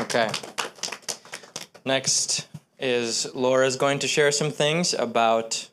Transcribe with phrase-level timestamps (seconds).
[0.00, 0.28] Okay.
[1.84, 2.46] Next
[2.78, 5.68] is Laura's going to share some things about,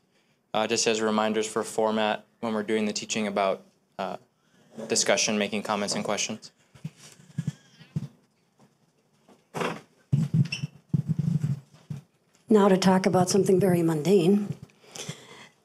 [0.53, 3.61] uh, just as reminders for format when we're doing the teaching about
[3.99, 4.17] uh,
[4.87, 6.51] discussion, making comments and questions.
[12.49, 14.55] Now to talk about something very mundane.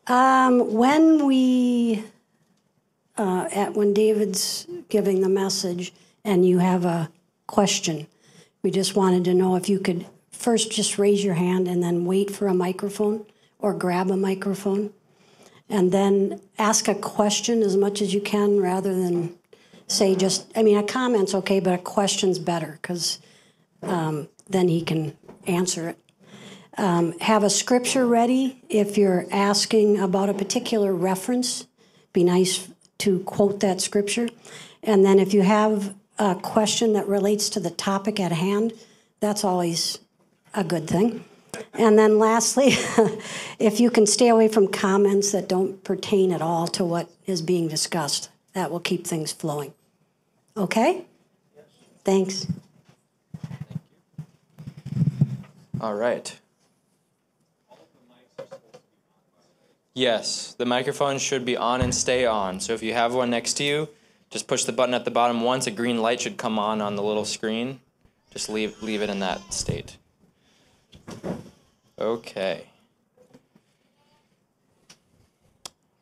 [0.06, 2.02] Um, when we,
[3.18, 5.93] uh, at when David's giving the message
[6.25, 7.11] and you have a
[7.46, 8.06] question,
[8.69, 12.04] we just wanted to know if you could first just raise your hand and then
[12.04, 13.25] wait for a microphone
[13.58, 14.93] or grab a microphone
[15.71, 19.35] and then ask a question as much as you can rather than
[19.86, 23.21] say just, I mean, a comment's okay, but a question's better because
[23.82, 25.16] um, then he can
[25.46, 25.99] answer it.
[26.77, 31.66] Um, have a scripture ready if you're asking about a particular reference.
[32.12, 34.28] Be nice to quote that scripture.
[34.83, 38.72] And then if you have a question that relates to the topic at hand,
[39.20, 39.98] that's always
[40.55, 41.24] a good thing.
[41.74, 42.69] And then lastly,
[43.58, 47.42] if you can stay away from comments that don't pertain at all to what is
[47.42, 49.72] being discussed, that will keep things flowing.
[50.56, 51.05] Okay?
[52.05, 52.46] Thanks.
[55.80, 56.39] All right.
[59.94, 62.61] Yes, the microphone should be on and stay on.
[62.61, 63.89] So if you have one next to you,
[64.30, 65.66] just push the button at the bottom once.
[65.66, 67.80] A green light should come on on the little screen.
[68.30, 69.96] Just leave leave it in that state.
[71.98, 72.66] Okay.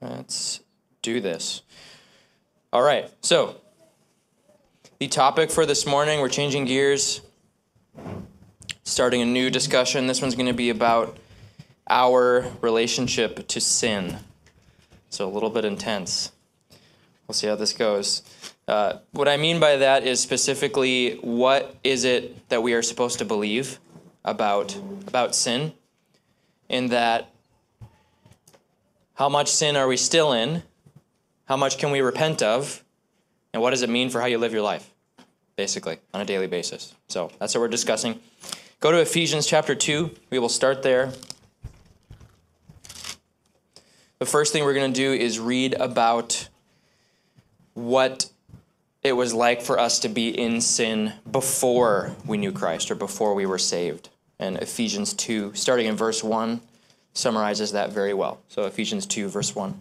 [0.00, 0.60] Let's
[1.02, 1.62] do this.
[2.72, 3.10] All right.
[3.22, 3.56] So,
[4.98, 7.22] the topic for this morning, we're changing gears,
[8.84, 10.06] starting a new discussion.
[10.06, 11.16] This one's going to be about
[11.88, 14.19] our relationship to sin.
[15.08, 16.32] So, a little bit intense.
[17.27, 18.22] We'll see how this goes.
[18.69, 23.19] Uh, what I mean by that is specifically what is it that we are supposed
[23.19, 23.78] to believe
[24.24, 25.72] about about sin?
[26.69, 27.30] In that
[29.14, 30.62] how much sin are we still in?
[31.47, 32.84] How much can we repent of?
[33.53, 34.92] And what does it mean for how you live your life
[35.56, 36.94] basically on a daily basis?
[37.09, 38.20] So that's what we're discussing.
[38.81, 41.12] Go to ephesians chapter 2 we will start there.
[44.19, 46.48] The first thing we're going to do is read about
[47.76, 48.31] what
[49.03, 53.34] it was like for us to be in sin before we knew Christ or before
[53.34, 54.09] we were saved.
[54.38, 56.60] And Ephesians 2, starting in verse 1,
[57.12, 58.41] summarizes that very well.
[58.48, 59.75] So, Ephesians 2, verse 1.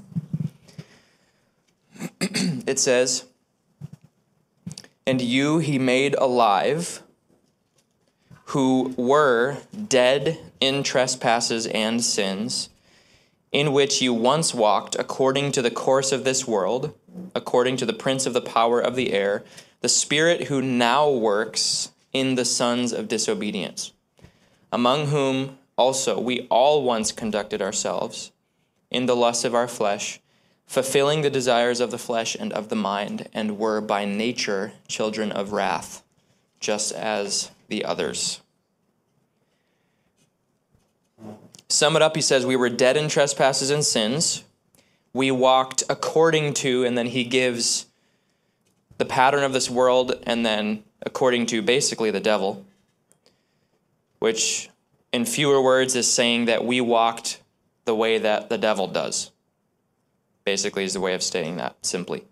[2.67, 3.25] it says,
[5.07, 7.01] And you he made alive
[8.49, 9.57] who were
[9.87, 12.69] dead in trespasses and sins,
[13.51, 16.93] in which you once walked according to the course of this world,
[17.33, 19.43] according to the prince of the power of the air,
[19.81, 23.91] the spirit who now works in the sons of disobedience
[24.75, 28.33] among whom also we all once conducted ourselves
[28.91, 30.19] in the lusts of our flesh,
[30.67, 35.31] fulfilling the desires of the flesh and of the mind, and were by nature children
[35.31, 36.03] of wrath,
[36.59, 38.41] just as the others.
[41.69, 44.43] Sum it up, he says, We were dead in trespasses and sins.
[45.15, 47.85] We walked according to, and then he gives
[48.97, 52.65] the pattern of this world, and then according to basically the devil
[54.19, 54.69] which
[55.13, 57.41] in fewer words is saying that we walked
[57.85, 59.31] the way that the devil does.
[60.43, 62.25] Basically, is the way of stating that simply.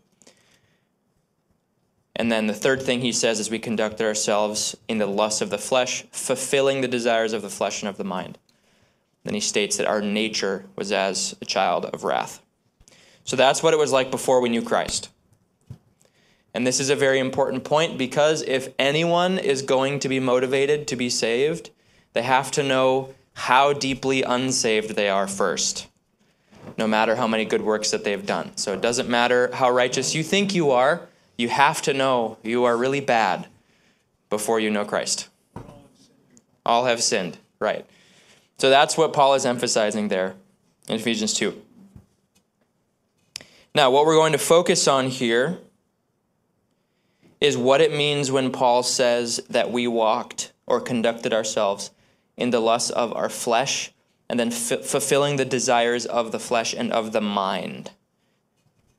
[2.18, 5.52] And then the third thing he says is we conducted ourselves in the lust of
[5.52, 8.38] the flesh, fulfilling the desires of the flesh and of the mind.
[9.24, 12.43] Then he states that our nature was as a child of wrath.
[13.24, 15.10] So that's what it was like before we knew Christ.
[16.54, 20.88] And this is a very important point because if anyone is going to be motivated
[20.88, 21.72] to be saved,
[22.14, 25.88] they have to know how deeply unsaved they are first,
[26.78, 28.56] no matter how many good works that they've done.
[28.56, 31.08] So it doesn't matter how righteous you think you are,
[31.38, 33.48] you have to know you are really bad
[34.30, 35.30] before you know Christ.
[36.66, 37.86] All have sinned, right.
[38.60, 40.36] So that's what Paul is emphasizing there
[40.88, 41.60] in Ephesians 2.
[43.76, 45.58] Now, what we're going to focus on here
[47.42, 51.90] is what it means when Paul says that we walked or conducted ourselves
[52.38, 53.92] in the lusts of our flesh,
[54.30, 57.92] and then f- fulfilling the desires of the flesh and of the mind.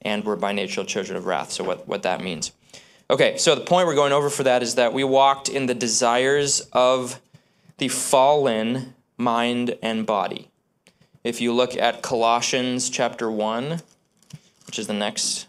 [0.03, 1.53] And we're by nature children of wrath.
[1.53, 2.53] So, what, what that means.
[3.11, 5.75] Okay, so the point we're going over for that is that we walked in the
[5.75, 7.21] desires of
[7.79, 10.51] the fallen mind and body.
[11.23, 13.81] If you look at Colossians chapter 1,
[14.75, 15.47] which is the next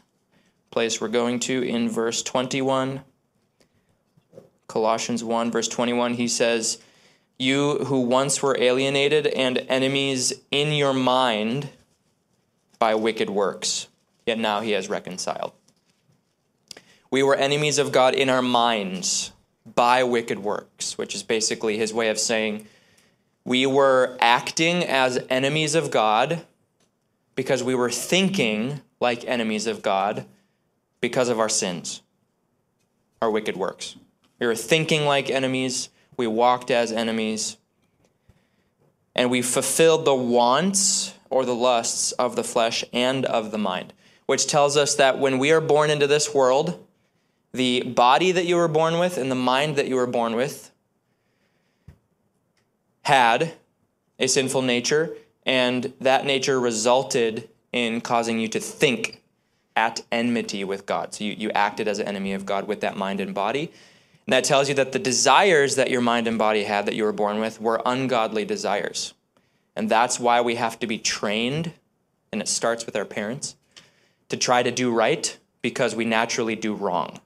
[0.69, 3.01] place we're going to in verse 21,
[4.67, 6.77] Colossians 1, verse 21, he says,
[7.39, 11.69] You who once were alienated and enemies in your mind
[12.77, 13.87] by wicked works,
[14.27, 15.53] yet now he has reconciled.
[17.09, 19.31] We were enemies of God in our minds
[19.65, 22.67] by wicked works, which is basically his way of saying
[23.43, 26.45] we were acting as enemies of God
[27.35, 30.25] because we were thinking like enemies of God
[31.01, 32.01] because of our sins,
[33.21, 33.95] our wicked works.
[34.39, 37.57] We were thinking like enemies, we walked as enemies,
[39.15, 43.93] and we fulfilled the wants or the lusts of the flesh and of the mind,
[44.25, 46.85] which tells us that when we are born into this world,
[47.53, 50.71] the body that you were born with and the mind that you were born with
[53.03, 53.53] had
[54.19, 55.15] a sinful nature,
[55.45, 59.21] and that nature resulted in causing you to think
[59.75, 61.13] at enmity with God.
[61.13, 63.71] So you, you acted as an enemy of God with that mind and body.
[64.25, 67.03] And that tells you that the desires that your mind and body had that you
[67.03, 69.13] were born with were ungodly desires.
[69.75, 71.73] And that's why we have to be trained,
[72.31, 73.57] and it starts with our parents,
[74.29, 77.19] to try to do right because we naturally do wrong.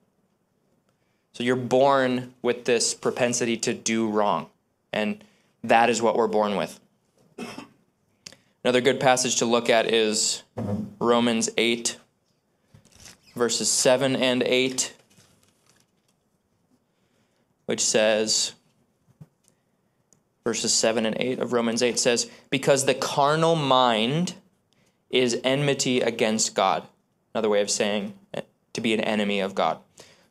[1.34, 4.48] So you're born with this propensity to do wrong.
[4.92, 5.24] And
[5.64, 6.80] that is what we're born with.
[8.64, 10.44] Another good passage to look at is
[11.00, 11.98] Romans 8,
[13.34, 14.94] verses 7 and 8,
[17.68, 18.54] which says,
[20.44, 24.34] verses 7 and 8 of Romans 8 says, Because the carnal mind
[25.10, 26.84] is enmity against God.
[27.34, 28.14] Another way of saying
[28.74, 29.78] to be an enemy of God.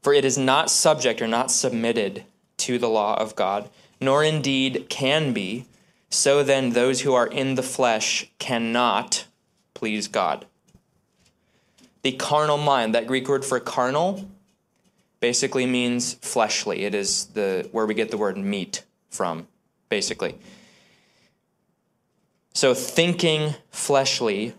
[0.02, 2.24] For it is not subject or not submitted
[2.58, 3.70] to the law of God,
[4.00, 5.64] nor indeed can be.
[6.10, 9.26] So then, those who are in the flesh cannot
[9.74, 10.46] please God.
[12.02, 14.28] The carnal mind, that Greek word for carnal,
[15.20, 16.84] basically means fleshly.
[16.84, 19.46] It is the where we get the word meat from,
[19.88, 20.38] basically.
[22.54, 24.54] So thinking fleshly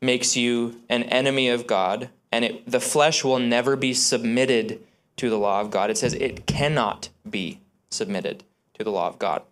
[0.00, 4.80] makes you an enemy of God, and it, the flesh will never be submitted
[5.16, 5.90] to the law of God.
[5.90, 7.60] It says it cannot be
[7.90, 8.44] submitted
[8.74, 9.42] to the law of God.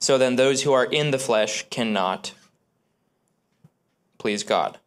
[0.00, 2.32] So then, those who are in the flesh cannot
[4.18, 4.78] please God.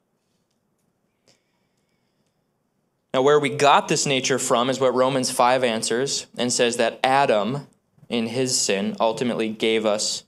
[3.14, 7.00] Now, where we got this nature from is what Romans 5 answers and says that
[7.04, 7.68] Adam,
[8.10, 10.24] in his sin, ultimately gave us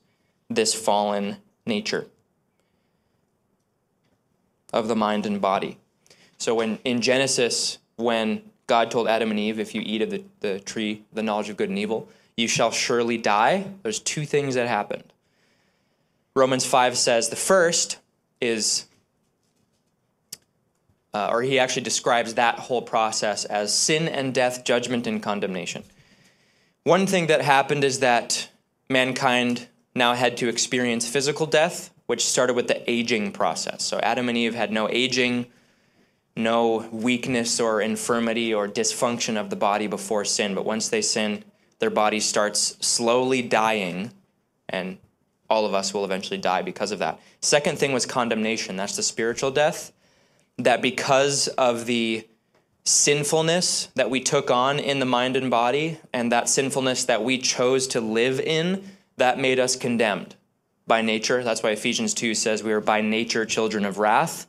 [0.50, 2.06] this fallen nature
[4.72, 5.80] of the mind and body.
[6.38, 10.24] So, when in Genesis, when God told Adam and Eve, if you eat of the,
[10.42, 13.66] the tree, the knowledge of good and evil, you shall surely die.
[13.84, 15.04] There's two things that happened.
[16.36, 17.98] Romans 5 says the first
[18.42, 18.86] is,
[21.14, 25.84] uh, or he actually describes that whole process as sin and death, judgment and condemnation.
[26.84, 28.50] One thing that happened is that
[28.90, 33.84] mankind now had to experience physical death, which started with the aging process.
[33.84, 35.48] So Adam and Eve had no aging,
[36.36, 41.46] no weakness or infirmity or dysfunction of the body before sin, but once they sin,
[41.80, 44.12] their body starts slowly dying,
[44.70, 44.98] and
[45.50, 47.20] all of us will eventually die because of that.
[47.42, 48.76] Second thing was condemnation.
[48.76, 49.92] That's the spiritual death.
[50.58, 52.28] That because of the
[52.86, 57.38] sinfulness that we took on in the mind and body, and that sinfulness that we
[57.38, 58.84] chose to live in,
[59.18, 60.36] that made us condemned
[60.88, 61.44] by nature.
[61.44, 64.46] That's why Ephesians 2 says we are by nature children of wrath,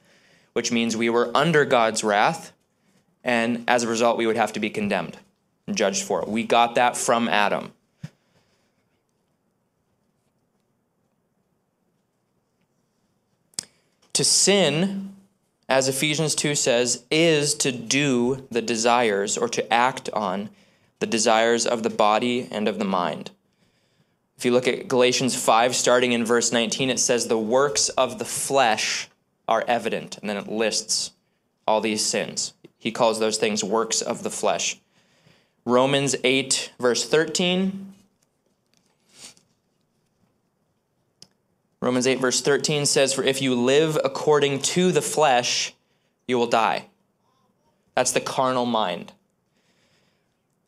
[0.52, 2.52] which means we were under God's wrath,
[3.24, 5.18] and as a result, we would have to be condemned
[5.72, 6.28] judged for it.
[6.28, 7.72] We got that from Adam.
[14.12, 15.14] To sin,
[15.68, 20.48] as Ephesians 2 says, is to do the desires or to act on
[21.00, 23.30] the desires of the body and of the mind.
[24.38, 28.18] If you look at Galatians 5, starting in verse 19, it says, The works of
[28.18, 29.08] the flesh
[29.48, 30.18] are evident.
[30.18, 31.12] And then it lists
[31.66, 32.54] all these sins.
[32.78, 34.80] He calls those things works of the flesh.
[35.66, 37.92] Romans 8, verse 13.
[41.80, 45.74] Romans 8, verse 13 says, For if you live according to the flesh,
[46.28, 46.86] you will die.
[47.96, 49.12] That's the carnal mind.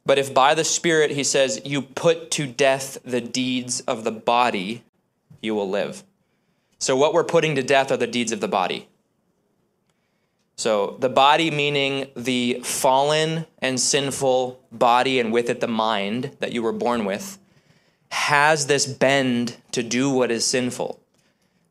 [0.05, 4.11] But if by the Spirit, he says, you put to death the deeds of the
[4.11, 4.83] body,
[5.40, 6.02] you will live.
[6.78, 8.88] So, what we're putting to death are the deeds of the body.
[10.59, 16.50] So the body meaning the fallen and sinful body and with it the mind that
[16.50, 17.38] you were born with
[18.11, 20.99] has this bend to do what is sinful.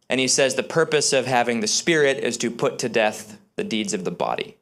[0.10, 3.65] And he says the purpose of having the spirit is to put to death the
[3.65, 4.56] deeds of the body.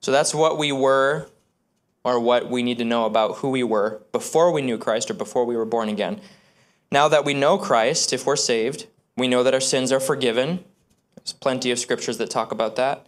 [0.00, 1.28] So that's what we were
[2.04, 5.14] or what we need to know about who we were before we knew Christ or
[5.14, 6.20] before we were born again.
[6.90, 10.64] Now that we know Christ, if we're saved, we know that our sins are forgiven.
[11.16, 13.06] There's plenty of scriptures that talk about that.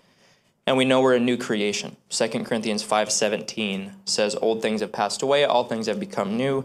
[0.67, 1.97] And we know we're a new creation.
[2.11, 6.65] 2 Corinthians 5:17 says old things have passed away, all things have become new.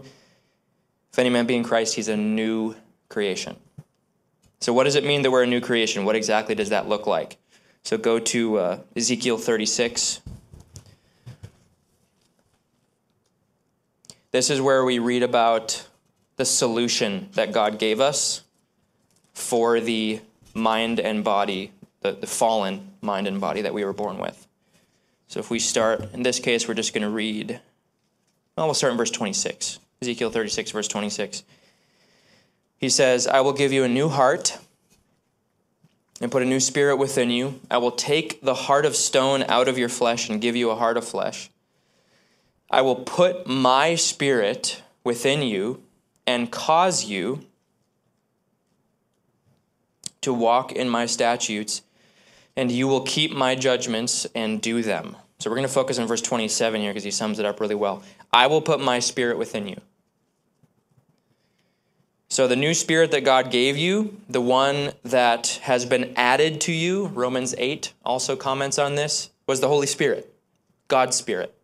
[1.12, 2.76] If any man be in Christ, he's a new
[3.08, 3.56] creation.
[4.60, 6.04] So what does it mean that we're a new creation?
[6.04, 7.38] What exactly does that look like?
[7.82, 10.20] So go to uh, Ezekiel 36.
[14.30, 15.88] This is where we read about
[16.36, 18.42] the solution that God gave us
[19.32, 20.20] for the
[20.54, 24.46] mind and body, the, the fallen mind and body that we were born with.
[25.28, 27.60] So if we start, in this case, we're just going to read,
[28.56, 29.78] well, we'll start in verse 26.
[30.02, 31.42] Ezekiel 36, verse 26.
[32.78, 34.58] He says, I will give you a new heart
[36.20, 37.60] and put a new spirit within you.
[37.70, 40.76] I will take the heart of stone out of your flesh and give you a
[40.76, 41.50] heart of flesh.
[42.70, 45.82] I will put my spirit within you
[46.26, 47.40] and cause you
[50.20, 51.82] to walk in my statutes,
[52.56, 55.16] and you will keep my judgments and do them.
[55.38, 57.74] So we're going to focus on verse 27 here because he sums it up really
[57.74, 58.02] well.
[58.32, 59.80] I will put my spirit within you.
[62.30, 66.72] So, the new spirit that God gave you, the one that has been added to
[66.72, 70.34] you, Romans 8 also comments on this, was the Holy Spirit,
[70.88, 71.57] God's Spirit.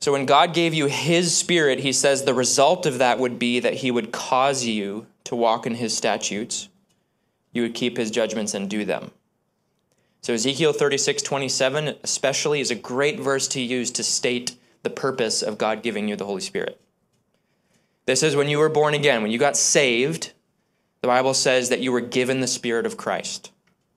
[0.00, 3.60] So, when God gave you His Spirit, He says the result of that would be
[3.60, 6.68] that He would cause you to walk in His statutes,
[7.52, 9.10] you would keep His judgments and do them.
[10.22, 15.42] So, Ezekiel 36 27, especially, is a great verse to use to state the purpose
[15.42, 16.80] of God giving you the Holy Spirit.
[18.06, 19.22] This is when you were born again.
[19.22, 20.32] When you got saved,
[21.00, 23.50] the Bible says that you were given the Spirit of Christ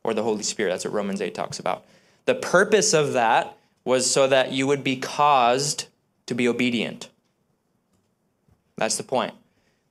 [0.04, 0.72] or the Holy Spirit.
[0.72, 1.86] That's what Romans 8 talks about.
[2.26, 3.56] The purpose of that
[3.90, 5.88] was so that you would be caused
[6.28, 7.10] to be obedient.
[8.78, 9.34] That's the point.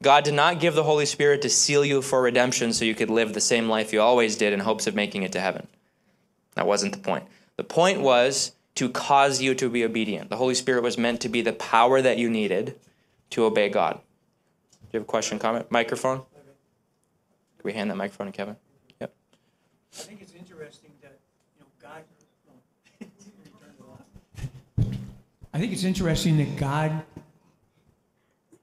[0.02, 3.10] God did not give the Holy Spirit to seal you for redemption so you could
[3.10, 5.66] live the same life you always did in hopes of making it to heaven.
[6.54, 7.24] That wasn't the point.
[7.56, 10.30] The point was to cause you to be obedient.
[10.30, 12.76] The Holy Spirit was meant to be the power that you needed
[13.30, 15.70] to obey God Do you have a question, comment?
[15.70, 16.18] Microphone?
[16.18, 18.56] Can we hand that microphone to Kevin?
[19.00, 19.12] Yep.
[19.92, 21.18] I think it's interesting that,
[21.56, 22.04] you know, God.
[25.58, 27.02] I think it's interesting that God,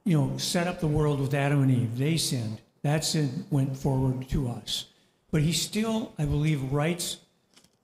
[0.05, 1.97] you know, set up the world with Adam and Eve.
[1.97, 2.61] They sinned.
[2.83, 4.85] That sin went forward to us.
[5.29, 7.17] But He still, I believe, writes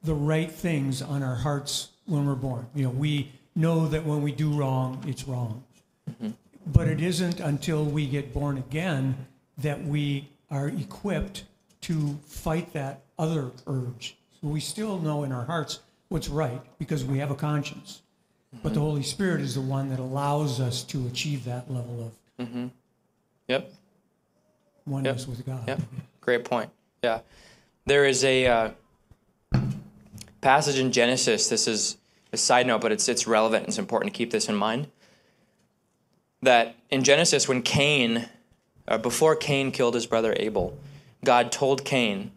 [0.01, 2.68] the right things on our hearts when we're born.
[2.74, 5.62] You know, we know that when we do wrong, it's wrong.
[6.10, 6.30] Mm-hmm.
[6.68, 9.27] But it isn't until we get born again
[9.58, 11.44] that we are equipped
[11.82, 14.15] to fight that other urge.
[14.39, 18.03] So we still know in our hearts what's right because we have a conscience.
[18.63, 22.46] But the Holy Spirit is the one that allows us to achieve that level of
[22.46, 22.67] mm-hmm.
[23.48, 23.72] yep.
[24.86, 25.29] oneness yep.
[25.29, 25.67] with God.
[25.67, 25.81] Yep.
[26.20, 26.70] Great point.
[27.01, 27.22] Yeah.
[27.86, 28.72] There is a uh,
[30.41, 31.48] passage in Genesis.
[31.48, 31.98] This is
[32.34, 33.63] a side note, but it's, it's relevant.
[33.63, 34.88] And it's important to keep this in mind
[36.41, 38.27] that in Genesis, when Cain,
[38.88, 40.77] uh, before Cain killed his brother Abel,
[41.24, 42.31] God told Cain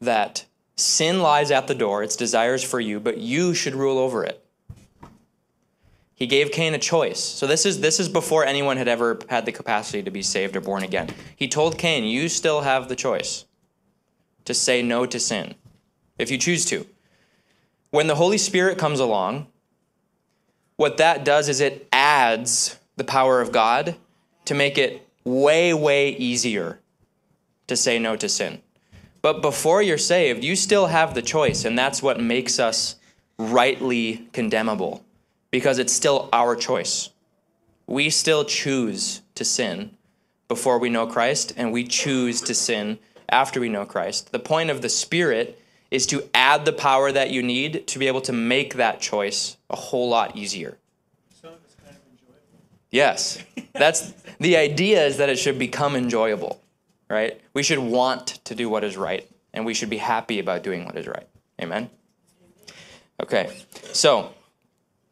[0.00, 0.44] that
[0.76, 4.43] sin lies at the door, its desires for you, but you should rule over it.
[6.14, 7.18] He gave Cain a choice.
[7.18, 10.56] So this is this is before anyone had ever had the capacity to be saved
[10.56, 11.10] or born again.
[11.34, 13.44] He told Cain, "You still have the choice
[14.44, 15.54] to say no to sin
[16.18, 16.86] if you choose to."
[17.90, 19.48] When the Holy Spirit comes along,
[20.76, 23.96] what that does is it adds the power of God
[24.44, 26.80] to make it way, way easier
[27.66, 28.60] to say no to sin.
[29.22, 32.96] But before you're saved, you still have the choice, and that's what makes us
[33.38, 35.04] rightly condemnable
[35.54, 37.10] because it's still our choice.
[37.86, 39.96] We still choose to sin
[40.48, 44.32] before we know Christ, and we choose to sin after we know Christ.
[44.32, 48.08] The point of the Spirit is to add the power that you need to be
[48.08, 50.76] able to make that choice a whole lot easier.
[52.90, 53.38] Yes.
[53.74, 56.60] That's the idea is that it should become enjoyable,
[57.08, 57.40] right?
[57.52, 60.84] We should want to do what is right, and we should be happy about doing
[60.84, 61.28] what is right.
[61.62, 61.90] Amen?
[63.22, 63.56] Okay.
[63.92, 64.34] So,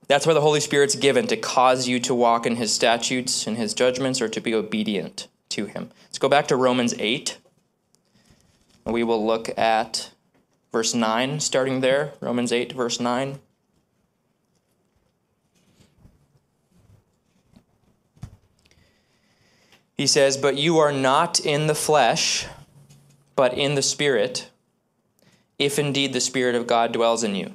[0.09, 3.57] that's where the Holy Spirit's given to cause you to walk in his statutes and
[3.57, 5.91] his judgments or to be obedient to him.
[6.07, 7.39] Let's go back to Romans 8.
[8.85, 10.11] We will look at
[10.73, 12.13] verse 9, starting there.
[12.21, 13.39] Romans 8, verse 9.
[19.95, 22.47] He says, But you are not in the flesh,
[23.37, 24.51] but in the Spirit,
[25.61, 27.55] if indeed the Spirit of God dwells in you.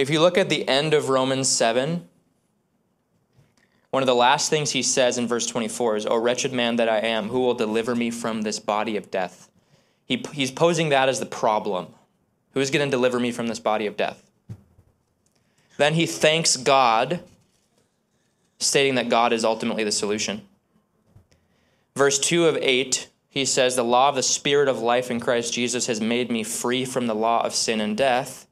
[0.00, 2.08] If you look at the end of Romans 7,
[3.90, 6.88] one of the last things he says in verse 24 is, O wretched man that
[6.88, 9.50] I am, who will deliver me from this body of death?
[10.06, 11.88] He, he's posing that as the problem.
[12.54, 14.30] Who's going to deliver me from this body of death?
[15.76, 17.20] Then he thanks God,
[18.58, 20.48] stating that God is ultimately the solution.
[21.94, 25.52] Verse 2 of 8, he says, The law of the Spirit of life in Christ
[25.52, 28.46] Jesus has made me free from the law of sin and death.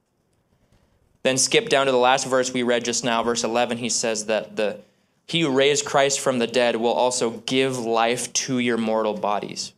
[1.23, 3.79] Then skip down to the last verse we read just now, verse 11.
[3.79, 4.79] He says that the
[5.27, 9.75] he who raised Christ from the dead will also give life to your mortal bodies.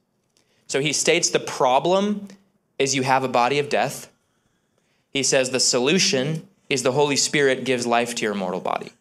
[0.69, 2.29] So he states the problem
[2.79, 4.13] is you have a body of death.
[5.13, 8.93] He says the solution is the Holy Spirit gives life to your mortal body.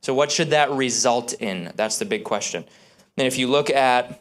[0.00, 1.72] So what should that result in?
[1.76, 2.64] That's the big question.
[3.16, 4.20] And if you look at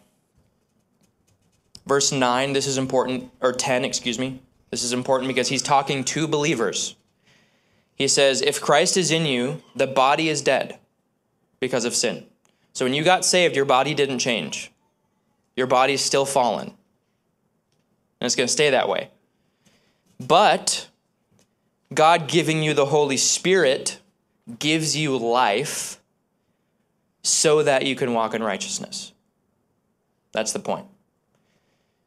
[1.88, 4.40] verse 9, this is important, or 10, excuse me.
[4.70, 6.96] This is important because he's talking to believers.
[7.96, 10.80] He says, If Christ is in you, the body is dead
[11.60, 12.26] because of sin.
[12.74, 14.72] So when you got saved, your body didn't change.
[15.56, 16.68] Your body's still fallen.
[16.68, 19.10] And it's going to stay that way.
[20.20, 20.90] But
[21.94, 24.00] God giving you the Holy Spirit
[24.60, 26.00] gives you life
[27.24, 29.14] so that you can walk in righteousness.
[30.32, 30.88] That's the point.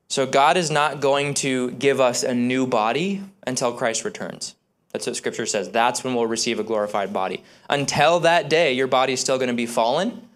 [0.09, 4.55] So God is not going to give us a new body until Christ returns.
[4.97, 5.71] That's what scripture says.
[5.71, 7.45] That's when we'll receive a glorified body.
[7.69, 10.27] Until that day, your body is still going to be fallen.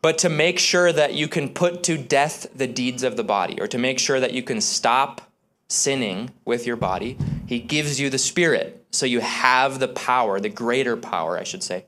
[0.00, 3.60] But to make sure that you can put to death the deeds of the body,
[3.60, 5.30] or to make sure that you can stop
[5.68, 8.84] sinning with your body, he gives you the Spirit.
[8.90, 11.84] So you have the power, the greater power, I should say,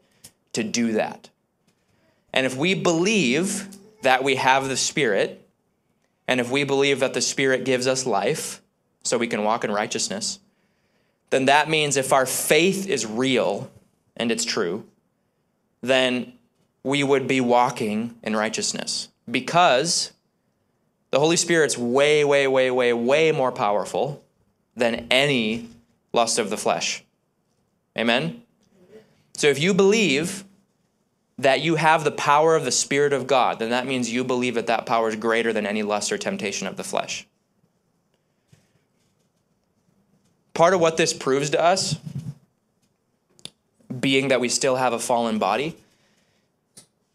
[0.52, 1.28] to do that.
[2.32, 5.44] And if we believe that we have the Spirit,
[6.28, 8.62] and if we believe that the Spirit gives us life,
[9.02, 10.38] so we can walk in righteousness,
[11.34, 13.68] then that means if our faith is real
[14.16, 14.86] and it's true,
[15.80, 16.32] then
[16.84, 20.12] we would be walking in righteousness because
[21.10, 24.22] the Holy Spirit's way, way, way, way, way more powerful
[24.76, 25.68] than any
[26.12, 27.02] lust of the flesh.
[27.98, 28.40] Amen?
[29.32, 30.44] So if you believe
[31.36, 34.54] that you have the power of the Spirit of God, then that means you believe
[34.54, 37.26] that that power is greater than any lust or temptation of the flesh.
[40.54, 41.96] Part of what this proves to us,
[44.00, 45.76] being that we still have a fallen body,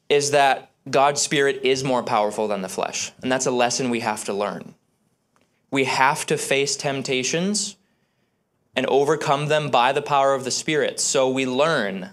[0.09, 3.11] is that God's Spirit is more powerful than the flesh.
[3.21, 4.73] And that's a lesson we have to learn.
[5.71, 7.77] We have to face temptations
[8.75, 10.99] and overcome them by the power of the Spirit.
[10.99, 12.09] So we learn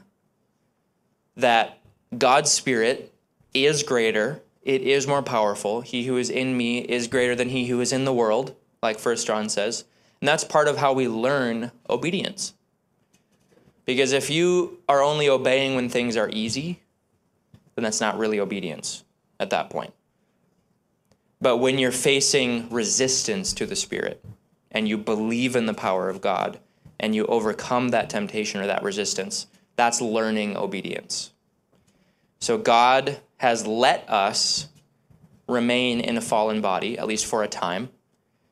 [1.37, 1.79] that
[2.17, 3.13] God's Spirit
[3.55, 5.81] is greater, it is more powerful.
[5.81, 8.99] He who is in me is greater than he who is in the world, like
[8.99, 9.85] First John says.
[10.21, 12.55] And that's part of how we learn obedience.
[13.85, 16.81] Because if you are only obeying when things are easy,
[17.75, 19.05] then that's not really obedience
[19.39, 19.93] at that point.
[21.41, 24.25] But when you're facing resistance to the Spirit
[24.71, 26.59] and you believe in the power of God
[26.99, 31.33] and you overcome that temptation or that resistance, that's learning obedience.
[32.41, 34.69] So God has let us
[35.47, 37.91] remain in a fallen body, at least for a time,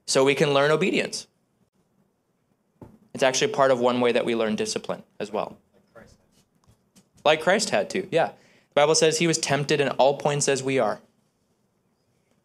[0.07, 1.27] so we can learn obedience.
[3.15, 5.57] It's actually part of one way that we learn discipline as well.
[7.25, 8.27] Like Christ had to, yeah.
[8.27, 11.01] The Bible says he was tempted in all points as we are.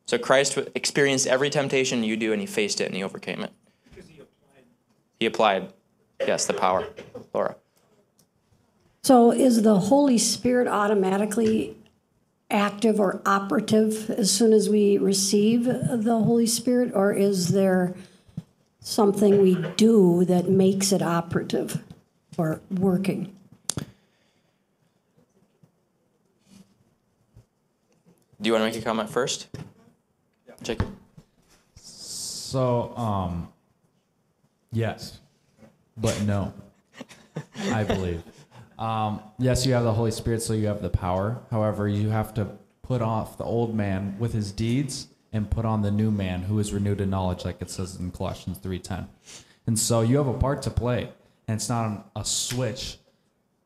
[0.05, 3.51] So Christ experienced every temptation you do and he faced it and he overcame it.
[3.93, 4.63] He applied.
[5.19, 5.73] he applied,
[6.25, 6.85] yes, the power.
[7.33, 7.55] Laura.
[9.03, 11.77] So is the Holy Spirit automatically
[12.49, 17.95] active or operative as soon as we receive the Holy Spirit, or is there
[18.89, 21.83] something we do that makes it operative
[22.37, 23.35] or working?
[28.41, 29.47] Do you want to make a comment first?
[30.47, 30.53] Yeah.
[30.63, 30.87] Jacob.
[31.75, 33.49] So, um,
[34.71, 35.19] yes,
[35.97, 36.53] but no,
[37.71, 38.23] I believe.
[38.79, 41.37] Um, yes, you have the Holy Spirit, so you have the power.
[41.51, 42.47] However, you have to
[42.81, 46.59] put off the old man with his deeds and put on the new man who
[46.59, 49.07] is renewed in knowledge like it says in Colossians 3:10.
[49.67, 51.09] And so you have a part to play
[51.47, 52.97] and it's not a switch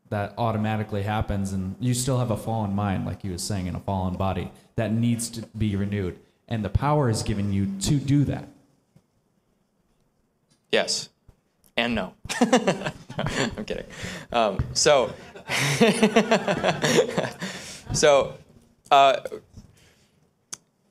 [0.09, 3.75] that automatically happens and you still have a fallen mind like he was saying in
[3.75, 7.95] a fallen body that needs to be renewed and the power is given you to
[7.95, 8.47] do that.
[10.71, 11.09] Yes.
[11.77, 12.13] And no.
[12.39, 13.85] I'm kidding.
[14.31, 15.13] Um, so,
[17.93, 18.35] so
[18.91, 19.21] uh,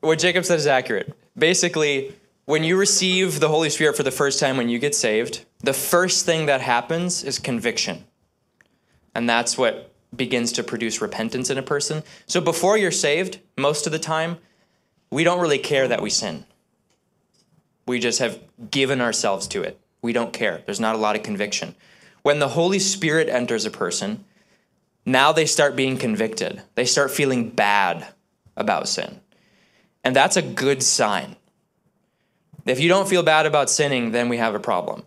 [0.03, 1.15] what Jacob said is accurate.
[1.37, 2.13] Basically,
[2.45, 5.73] when you receive the Holy Spirit for the first time when you get saved, the
[5.73, 8.03] first thing that happens is conviction.
[9.15, 12.03] And that's what begins to produce repentance in a person.
[12.25, 14.39] So before you're saved, most of the time,
[15.09, 16.45] we don't really care that we sin.
[17.87, 18.39] We just have
[18.69, 19.79] given ourselves to it.
[20.01, 20.63] We don't care.
[20.65, 21.75] There's not a lot of conviction.
[22.23, 24.25] When the Holy Spirit enters a person,
[25.05, 26.61] now they start being convicted.
[26.75, 28.07] They start feeling bad
[28.57, 29.21] about sin.
[30.03, 31.35] And that's a good sign.
[32.65, 35.03] If you don't feel bad about sinning, then we have a problem.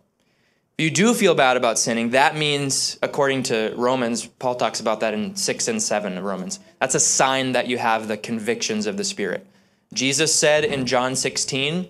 [0.78, 5.00] If you do feel bad about sinning, that means, according to Romans, Paul talks about
[5.00, 8.86] that in 6 and 7 of Romans, that's a sign that you have the convictions
[8.86, 9.46] of the Spirit.
[9.94, 11.88] Jesus said in John 16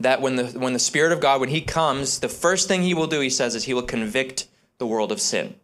[0.00, 2.92] that when the, when the Spirit of God, when He comes, the first thing He
[2.92, 5.54] will do, He says, is He will convict the world of sin.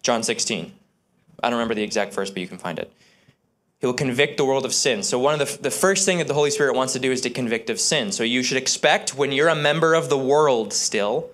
[0.00, 0.72] John 16.
[1.42, 2.90] I don't remember the exact verse, but you can find it.
[3.78, 5.02] He will convict the world of sin.
[5.02, 7.20] So, one of the, the first thing that the Holy Spirit wants to do is
[7.20, 8.10] to convict of sin.
[8.10, 11.30] So, you should expect when you're a member of the world still,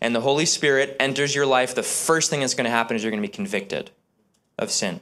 [0.00, 3.02] and the Holy Spirit enters your life, the first thing that's going to happen is
[3.02, 3.90] you're going to be convicted
[4.58, 5.00] of sin.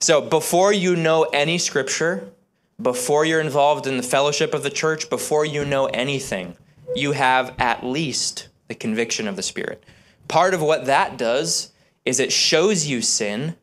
[0.00, 2.32] So, before you know any scripture,
[2.80, 6.56] before you're involved in the fellowship of the church, before you know anything,
[6.96, 9.84] you have at least the conviction of the Spirit.
[10.26, 11.72] Part of what that does
[12.04, 13.54] is it shows you sin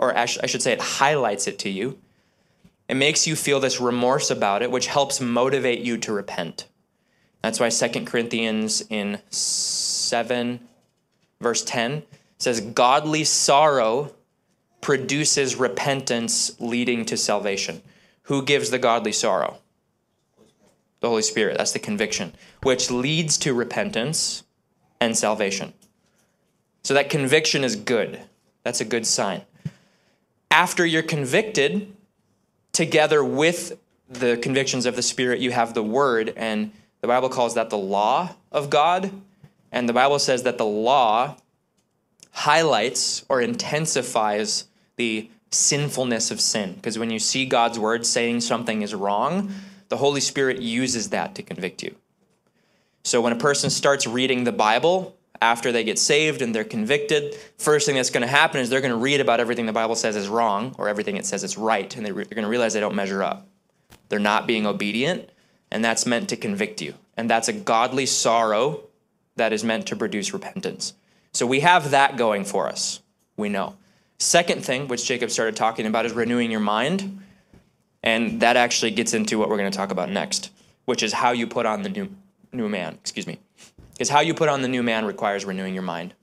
[0.00, 1.98] or I should say, it highlights it to you.
[2.88, 6.66] It makes you feel this remorse about it, which helps motivate you to repent.
[7.42, 10.60] That's why 2 Corinthians in 7,
[11.40, 12.02] verse 10
[12.38, 14.14] says, Godly sorrow
[14.80, 17.82] produces repentance leading to salvation.
[18.22, 19.58] Who gives the godly sorrow?
[21.00, 21.58] The Holy Spirit.
[21.58, 22.32] That's the conviction,
[22.62, 24.44] which leads to repentance
[24.98, 25.74] and salvation.
[26.82, 28.22] So that conviction is good.
[28.62, 29.42] That's a good sign
[30.50, 31.94] after you're convicted,
[32.72, 37.54] together with the convictions of the Spirit, you have the Word, and the Bible calls
[37.54, 39.10] that the law of God.
[39.72, 41.36] And the Bible says that the law
[42.32, 44.64] highlights or intensifies
[44.96, 46.74] the sinfulness of sin.
[46.74, 49.52] Because when you see God's Word saying something is wrong,
[49.88, 51.94] the Holy Spirit uses that to convict you.
[53.02, 57.34] So when a person starts reading the Bible, after they get saved and they're convicted,
[57.56, 59.94] first thing that's going to happen is they're going to read about everything the Bible
[59.94, 62.80] says is wrong or everything it says is right, and they're going to realize they
[62.80, 63.46] don't measure up.
[64.08, 65.30] They're not being obedient,
[65.70, 66.94] and that's meant to convict you.
[67.16, 68.82] And that's a godly sorrow
[69.36, 70.94] that is meant to produce repentance.
[71.32, 73.00] So we have that going for us.
[73.36, 73.76] We know.
[74.18, 77.22] Second thing, which Jacob started talking about, is renewing your mind.
[78.02, 80.50] And that actually gets into what we're going to talk about next,
[80.84, 82.08] which is how you put on the new,
[82.52, 82.98] new man.
[83.00, 83.38] Excuse me
[84.00, 86.14] is how you put on the new man requires renewing your mind.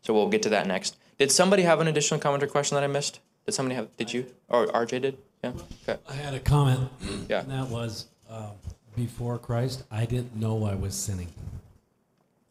[0.00, 0.96] So we'll get to that next.
[1.18, 3.20] Did somebody have an additional comment or question that I missed?
[3.46, 3.94] Did somebody have?
[3.96, 4.26] Did you?
[4.48, 5.18] Or RJ did?
[5.44, 5.52] Yeah.
[5.88, 6.00] Okay.
[6.08, 6.90] I had a comment.
[7.28, 7.40] Yeah.
[7.40, 8.50] And that was uh,
[8.96, 11.28] before Christ, I didn't know I was sinning.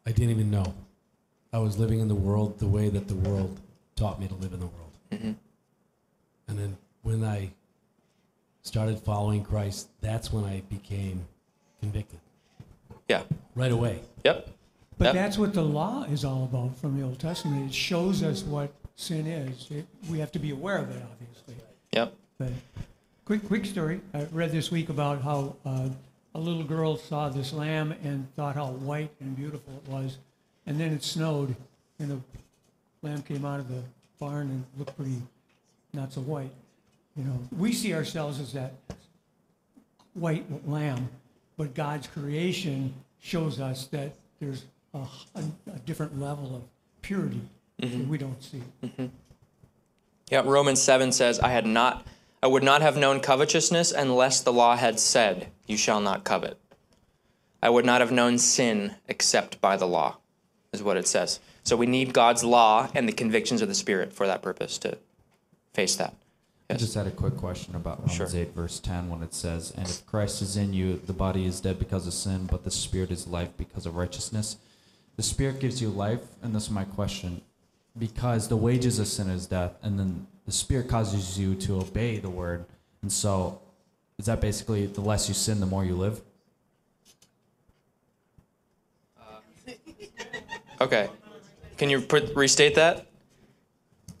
[0.06, 0.74] I didn't even know.
[1.52, 3.60] I was living in the world the way that the world
[3.96, 4.92] taught me to live in the world.
[5.10, 5.32] Mm-hmm.
[6.48, 7.50] And then when I
[8.62, 11.26] started following Christ, that's when I became
[11.80, 12.18] convicted
[13.12, 13.22] Yeah.
[13.54, 14.00] right away.
[14.24, 14.48] Yep.
[14.98, 15.14] But Yep.
[15.14, 17.66] that's what the law is all about from the Old Testament.
[17.70, 19.70] It shows us what sin is.
[19.70, 21.54] It, we have to be aware of it, obviously.
[21.92, 22.14] Yep.
[22.38, 22.52] But
[23.24, 24.00] quick, quick story.
[24.14, 25.88] I read this week about how uh,
[26.34, 30.18] a little girl saw this lamb and thought how white and beautiful it was,
[30.66, 31.54] and then it snowed,
[31.98, 32.18] and the
[33.02, 33.82] lamb came out of the
[34.18, 35.20] barn and looked pretty
[35.92, 36.52] not so white.
[37.16, 38.72] You know, we see ourselves as that
[40.14, 41.08] white lamb,
[41.56, 44.98] but God's creation shows us that there's a,
[45.34, 45.42] a,
[45.74, 46.62] a different level of
[47.02, 47.40] purity
[47.78, 48.08] that mm-hmm.
[48.08, 48.62] we don't see.
[48.82, 49.06] Mm-hmm.
[50.30, 52.06] Yeah, Romans seven says, "I had not,
[52.42, 56.58] I would not have known covetousness unless the law had said, You shall not covet."
[57.62, 60.16] I would not have known sin except by the law,
[60.72, 61.38] is what it says.
[61.62, 64.98] So we need God's law and the convictions of the Spirit for that purpose to
[65.72, 66.14] face that.
[66.72, 68.40] I just had a quick question about Romans Sure.
[68.40, 71.60] 8, verse 10, when it says, And if Christ is in you, the body is
[71.60, 74.56] dead because of sin, but the spirit is life because of righteousness.
[75.16, 77.42] The spirit gives you life, and this is my question.
[77.98, 82.18] Because the wages of sin is death, and then the Spirit causes you to obey
[82.18, 82.64] the word.
[83.02, 83.60] And so,
[84.18, 86.20] is that basically the less you sin, the more you live?
[90.80, 91.08] Okay.
[91.76, 93.06] Can you put, restate that?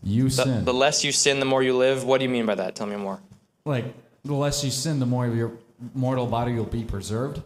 [0.02, 0.64] You The, sin.
[0.64, 2.04] the less you sin, the more you live.
[2.04, 2.74] What do you mean by that?
[2.74, 3.20] Tell me more.
[3.64, 3.84] like,
[4.24, 5.52] the less you sin, the more your
[5.94, 7.42] mortal body will be preserved.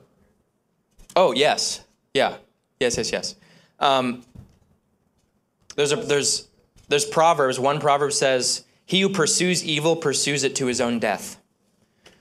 [1.14, 2.36] Oh yes, yeah,
[2.80, 3.34] yes, yes, yes.
[3.80, 4.22] Um,
[5.74, 6.48] there's a there's
[6.88, 7.58] there's proverbs.
[7.58, 11.40] One proverb says, "He who pursues evil pursues it to his own death."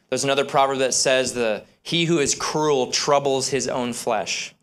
[0.09, 4.55] There's another proverb that says, "The he who is cruel troubles his own flesh."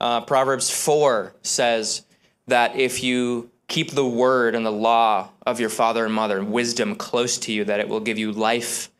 [0.00, 2.02] Uh, proverbs four says
[2.48, 6.52] that if you keep the word and the law of your father and mother, and
[6.52, 8.90] wisdom close to you, that it will give you life,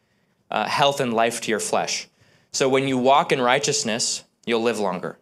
[0.51, 2.09] uh, health, and life to your flesh.
[2.53, 5.19] So when you walk in righteousness, you'll live longer.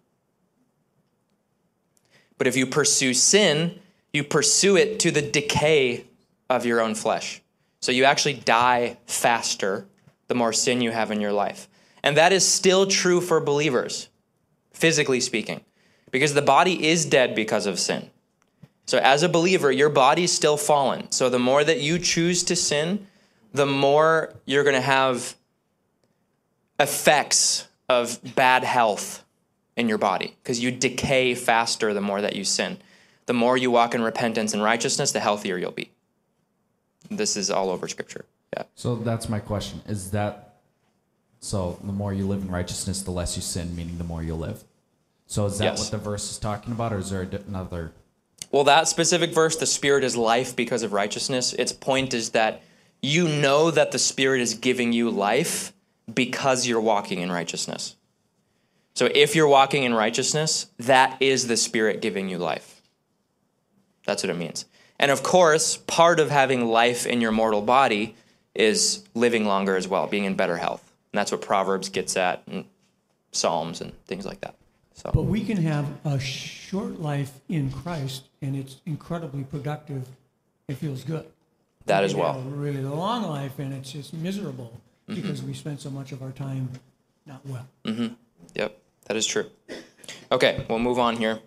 [2.39, 3.79] But if you pursue sin,
[4.13, 6.07] you pursue it to the decay
[6.49, 7.43] of your own flesh.
[7.81, 9.87] So you actually die faster
[10.29, 11.69] the more sin you have in your life.
[12.03, 14.09] And that is still true for believers,
[14.73, 15.63] physically speaking,
[16.11, 18.11] because the body is dead because of sin.
[18.87, 21.11] So as a believer, your body's still fallen.
[21.11, 23.07] So the more that you choose to sin,
[23.53, 25.37] the more you're going to have
[26.79, 29.25] effects of bad health
[29.77, 32.79] in your body because you decay faster the more that you sin.
[33.27, 35.91] The more you walk in repentance and righteousness, the healthier you'll be.
[37.11, 38.25] This is all over scripture.
[38.57, 38.65] Yeah.
[38.75, 39.83] So that's my question.
[39.87, 40.57] Is that
[41.41, 41.79] so?
[41.83, 44.65] The more you live in righteousness, the less you sin, meaning the more you'll live.
[45.27, 45.81] So is that Yes.
[45.81, 47.93] what the verse is talking about, or is there another?
[48.55, 52.63] Well, that specific verse, the Spirit is life because of righteousness, its point is that
[53.03, 55.73] you know that the Spirit is giving you life
[56.15, 57.97] because you're walking in righteousness.
[58.95, 62.81] So if you're walking in righteousness, that is the Spirit giving you life.
[64.07, 64.67] That's what it means.
[65.01, 68.15] And of course, part of having life in your mortal body
[68.55, 70.93] is living longer as well, being in better health.
[71.13, 72.67] And that's what Proverbs gets at, and
[73.33, 74.55] Psalms, and things like that.
[74.95, 75.11] So.
[75.13, 80.07] But we can have a short life in Christ, and it's incredibly productive.
[80.69, 81.27] It feels good.
[81.87, 82.35] That We as well.
[82.35, 85.21] have a really long life, and it's just miserable mm-hmm.
[85.21, 86.71] because we spend so much of our time
[87.27, 87.67] not well.
[87.85, 88.15] Mm-hmm.
[88.55, 89.51] Yep, that is true.
[90.31, 91.41] Okay, we'll move on here.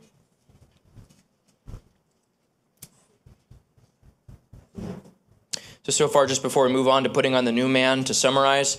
[5.83, 8.13] So, so far, just before we move on to putting on the new man, to
[8.13, 8.77] summarize,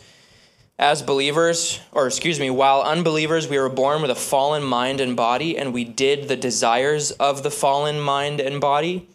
[0.79, 5.17] as believers, or excuse me, while unbelievers, we were born with a fallen mind and
[5.17, 9.09] body, and we did the desires of the fallen mind and body.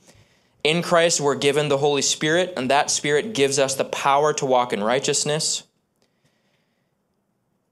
[0.63, 4.45] In Christ, we're given the Holy Spirit, and that Spirit gives us the power to
[4.45, 5.63] walk in righteousness.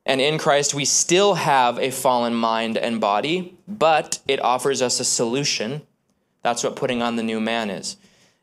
[0.05, 5.01] And in Christ, we still have a fallen mind and body, but it offers us
[5.01, 5.81] a solution.
[6.43, 7.97] That's what putting on the new man is.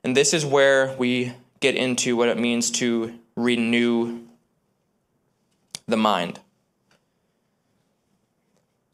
[0.04, 4.27] And this is where we get into what it means to renew
[5.88, 6.38] the mind.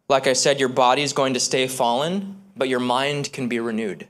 [0.09, 3.59] Like I said, your body is going to stay fallen, but your mind can be
[3.59, 4.07] renewed.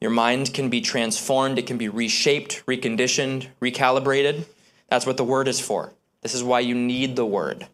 [0.00, 4.46] Your mind can be transformed, it can be reshaped, reconditioned, recalibrated.
[4.88, 5.92] That's what the word is for.
[6.20, 7.66] This is why you need the word.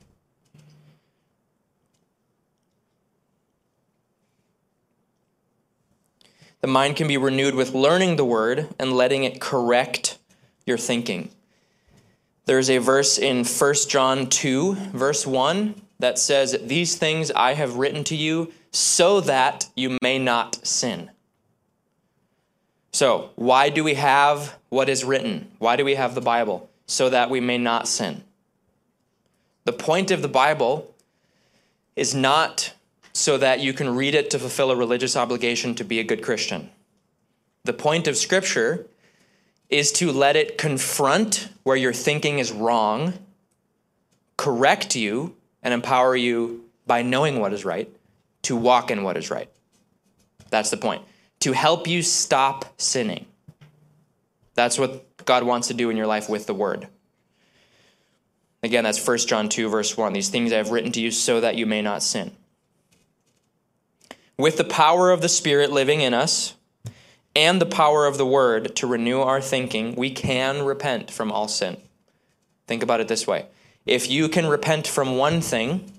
[6.61, 10.19] The mind can be renewed with learning the word and letting it correct
[10.67, 11.31] your thinking.
[12.51, 17.77] There's a verse in 1 John 2, verse 1, that says, These things I have
[17.77, 21.13] written to you so that you may not sin.
[22.91, 25.49] So, why do we have what is written?
[25.61, 26.69] Why do we have the Bible?
[26.89, 28.25] So that we may not sin.
[29.65, 30.93] The point of the Bible
[31.95, 32.73] is not
[33.13, 36.21] so that you can read it to fulfill a religious obligation to be a good
[36.21, 36.71] Christian.
[37.63, 38.89] The point of Scripture
[39.71, 43.15] is to let it confront where your thinking is wrong,
[44.37, 47.89] correct you, and empower you by knowing what is right
[48.43, 49.49] to walk in what is right.
[50.51, 51.03] That's the point.
[51.41, 53.27] To help you stop sinning.
[54.55, 56.89] That's what God wants to do in your life with the Word.
[58.63, 60.13] Again, that's 1 John 2, verse 1.
[60.13, 62.33] These things I have written to you so that you may not sin.
[64.37, 66.55] With the power of the Spirit living in us
[67.41, 71.49] and the power of the Word to renew our thinking, we can repent from all
[71.49, 71.79] sin.
[72.67, 73.47] Think about it this way
[73.87, 75.91] if you can repent from one thing,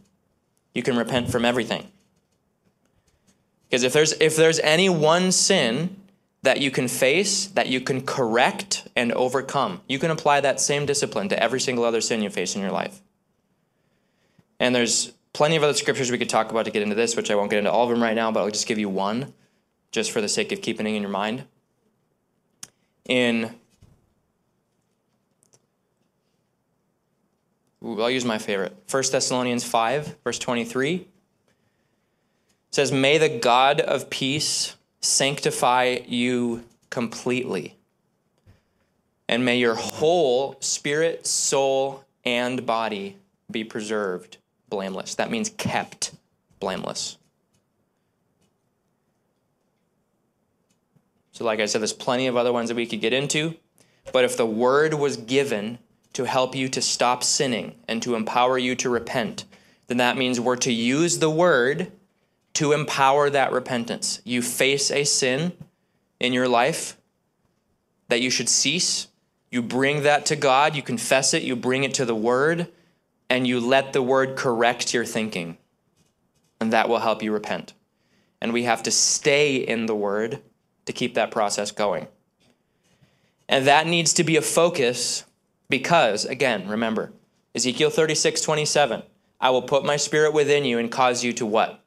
[0.75, 1.87] you can repent from everything.
[3.67, 5.95] Because if there's, if there's any one sin
[6.43, 10.85] that you can face, that you can correct and overcome, you can apply that same
[10.85, 13.01] discipline to every single other sin you face in your life.
[14.59, 17.31] And there's plenty of other scriptures we could talk about to get into this, which
[17.31, 19.33] I won't get into all of them right now, but I'll just give you one
[19.91, 21.45] just for the sake of keeping it in your mind.
[23.05, 23.53] in
[27.83, 28.75] Ooh, I'll use my favorite.
[28.89, 31.07] 1 Thessalonians 5, verse 23
[32.69, 37.75] says, May the God of peace sanctify you completely,
[39.27, 43.17] and may your whole spirit, soul, and body
[43.49, 44.37] be preserved
[44.69, 45.15] blameless.
[45.15, 46.11] That means kept
[46.59, 47.17] blameless.
[51.41, 53.55] So, like I said, there's plenty of other ones that we could get into.
[54.13, 55.79] But if the word was given
[56.13, 59.45] to help you to stop sinning and to empower you to repent,
[59.87, 61.91] then that means we're to use the word
[62.53, 64.21] to empower that repentance.
[64.23, 65.53] You face a sin
[66.19, 66.95] in your life
[68.09, 69.07] that you should cease.
[69.49, 72.67] You bring that to God, you confess it, you bring it to the word,
[73.31, 75.57] and you let the word correct your thinking.
[76.59, 77.73] And that will help you repent.
[78.39, 80.39] And we have to stay in the word
[80.91, 82.07] to keep that process going.
[83.47, 85.23] And that needs to be a focus
[85.69, 87.13] because, again, remember,
[87.55, 89.03] Ezekiel 36, 27,
[89.39, 91.81] I will put my spirit within you and cause you to what?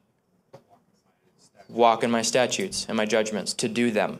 [1.69, 4.19] Walk in my statutes and my judgments, to do them.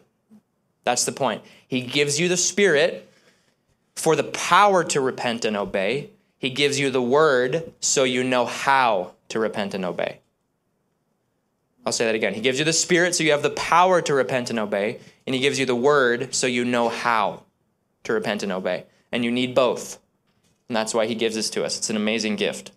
[0.84, 1.44] That's the point.
[1.68, 3.10] He gives you the spirit
[3.96, 6.12] for the power to repent and obey.
[6.38, 10.20] He gives you the word so you know how to repent and obey.
[11.86, 12.34] I'll say that again.
[12.34, 15.36] He gives you the Spirit so you have the power to repent and obey, and
[15.36, 17.44] He gives you the Word so you know how
[18.04, 18.86] to repent and obey.
[19.12, 20.00] And you need both.
[20.68, 21.78] And that's why He gives this to us.
[21.78, 22.72] It's an amazing gift.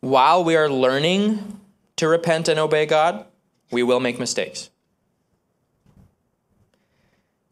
[0.00, 1.60] While we are learning
[1.96, 3.26] to repent and obey God,
[3.70, 4.70] we will make mistakes.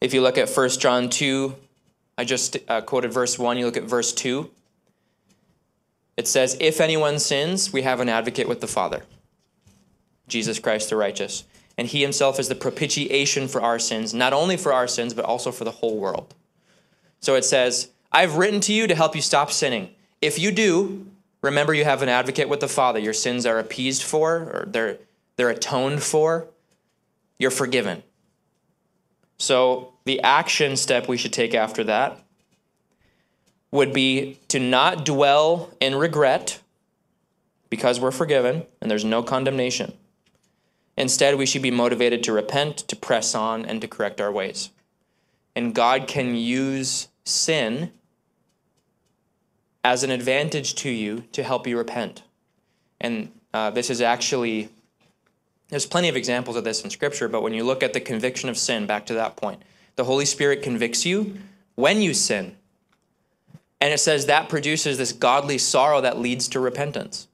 [0.01, 1.57] If you look at 1 John 2,
[2.19, 4.51] I just uh, quoted verse 1, you look at verse 2.
[6.17, 9.03] It says, If anyone sins, we have an advocate with the Father,
[10.29, 11.45] Jesus Christ the righteous.
[11.79, 15.25] And he himself is the propitiation for our sins, not only for our sins, but
[15.25, 16.35] also for the whole world.
[17.21, 19.91] So it says, I've written to you to help you stop sinning.
[20.21, 21.07] If you do,
[21.41, 22.99] remember you have an advocate with the Father.
[22.99, 24.99] Your sins are appeased for, or they're,
[25.37, 26.49] they're atoned for.
[27.39, 28.03] You're forgiven.
[29.39, 32.23] So the action step we should take after that
[33.73, 36.61] would be to not dwell in regret
[37.71, 39.95] because we're forgiven and there's no condemnation.
[40.97, 44.69] Instead, we should be motivated to repent, to press on, and to correct our ways.
[45.57, 47.91] And God can use sin
[49.83, 52.23] as an advantage to you to help you repent.
[53.01, 54.69] And uh, this is actually,
[55.69, 58.49] there's plenty of examples of this in Scripture, but when you look at the conviction
[58.49, 59.63] of sin, back to that point,
[59.97, 61.39] the Holy Spirit convicts you
[61.75, 62.57] when you sin.
[63.83, 67.27] And it says that produces this godly sorrow that leads to repentance.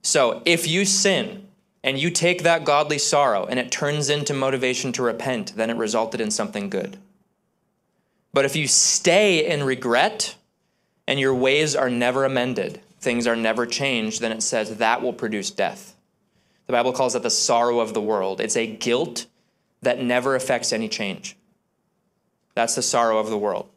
[0.00, 1.46] So if you sin
[1.82, 5.76] and you take that godly sorrow and it turns into motivation to repent, then it
[5.76, 6.96] resulted in something good.
[8.32, 10.36] But if you stay in regret
[11.06, 15.12] and your ways are never amended, things are never changed, then it says that will
[15.12, 15.94] produce death.
[16.64, 18.40] The Bible calls that the sorrow of the world.
[18.40, 19.26] It's a guilt
[19.82, 21.36] that never affects any change.
[22.54, 23.68] That's the sorrow of the world.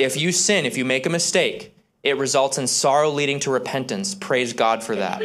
[0.00, 4.14] If you sin, if you make a mistake, it results in sorrow leading to repentance.
[4.14, 5.22] Praise God for that.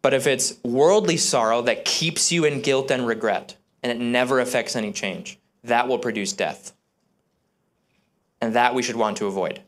[0.00, 4.40] But if it's worldly sorrow that keeps you in guilt and regret, and it never
[4.40, 6.72] affects any change, that will produce death.
[8.40, 9.60] And that we should want to avoid.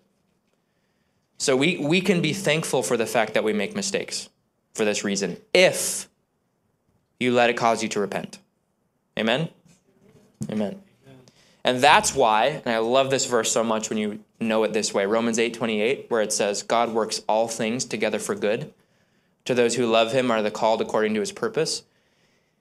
[1.37, 4.29] So we, we can be thankful for the fact that we make mistakes
[4.75, 6.09] for this reason, if
[7.21, 8.39] you let it cause you to repent.
[9.19, 9.49] Amen?
[10.51, 10.81] Amen.
[11.69, 14.95] And that's why, and I love this verse so much when you know it this
[14.95, 18.73] way Romans 8 28, where it says, God works all things together for good
[19.45, 21.83] to those who love him are the called according to his purpose.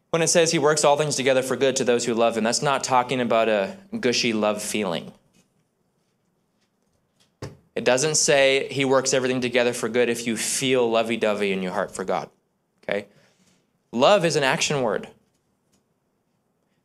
[0.10, 2.43] When it says he works all things together for good to those who love him,
[2.43, 5.13] that's not talking about a gushy love feeling.
[7.75, 11.63] It doesn't say he works everything together for good if you feel lovey dovey in
[11.63, 12.29] your heart for God.
[12.84, 13.08] Okay?
[13.94, 15.08] Love is an action word.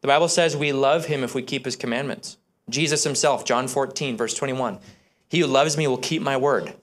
[0.03, 2.36] The Bible says we love him if we keep his commandments.
[2.68, 4.78] Jesus himself, John 14, verse 21.
[5.28, 6.74] He who loves me will keep my word.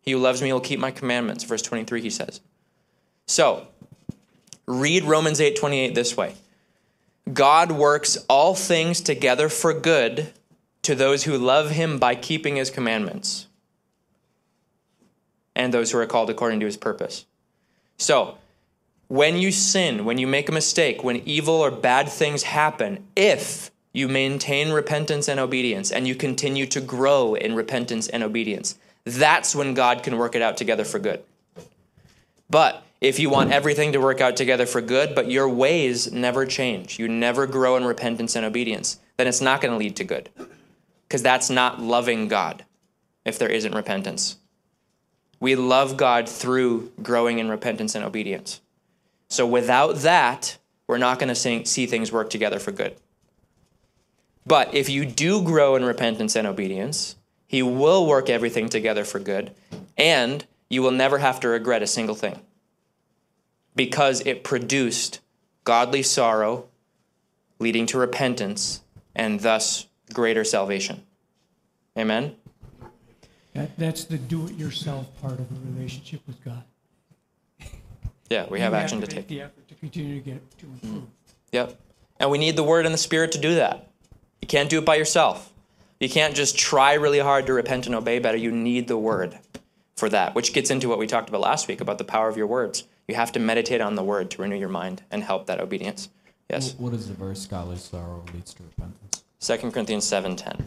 [0.00, 1.42] He who loves me will keep my commandments.
[1.44, 2.40] Verse 23, he says.
[3.26, 3.66] So,
[4.66, 6.34] read Romans 8 28 this way
[7.32, 10.32] God works all things together for good
[10.82, 13.46] to those who love him by keeping his commandments
[15.56, 17.24] and those who are called according to his purpose.
[17.96, 18.36] So,
[19.08, 23.70] when you sin, when you make a mistake, when evil or bad things happen, if
[23.92, 29.54] you maintain repentance and obedience and you continue to grow in repentance and obedience, that's
[29.54, 31.22] when God can work it out together for good.
[32.48, 36.46] But If you want everything to work out together for good, but your ways never
[36.46, 40.04] change, you never grow in repentance and obedience, then it's not going to lead to
[40.04, 40.30] good.
[41.06, 42.64] Because that's not loving God
[43.26, 44.38] if there isn't repentance.
[45.38, 48.62] We love God through growing in repentance and obedience.
[49.34, 52.94] So without that, we're not going to see things work together for good.
[54.46, 57.16] But if you do grow in repentance and obedience,
[57.48, 59.52] He will work everything together for good,
[59.98, 62.42] and you will never have to regret a single thing
[63.74, 65.18] because it produced
[65.64, 66.68] godly sorrow
[67.58, 68.82] leading to repentance
[69.16, 71.02] and thus greater salvation.
[71.98, 72.36] Amen?
[73.54, 76.62] That, that's the do-it-yourself part of a relationship with God.
[78.30, 79.28] Yeah, we have You action to make take.
[79.28, 80.82] The effort to continue to get to mm.
[80.82, 81.04] improve.
[81.52, 81.80] Yep.
[82.20, 83.90] And we need the word and the spirit to do that.
[84.40, 85.52] You can't do it by yourself.
[86.00, 88.36] You can't just try really hard to repent and obey better.
[88.36, 89.38] You need the word
[89.96, 92.36] for that, which gets into what we talked about last week about the power of
[92.36, 92.84] your words.
[93.08, 96.08] You have to meditate on the word to renew your mind and help that obedience.
[96.50, 96.74] Yes.
[96.76, 97.46] What is the verse?
[97.46, 99.24] Godly sorrow leads to repentance.
[99.40, 100.64] 2 Corinthians 7:10.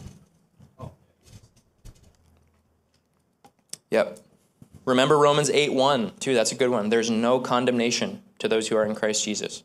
[3.90, 4.18] Yep.
[4.88, 6.32] Remember Romans 8 1, too.
[6.32, 6.88] That's a good one.
[6.88, 9.62] There's no condemnation to those who are in Christ Jesus.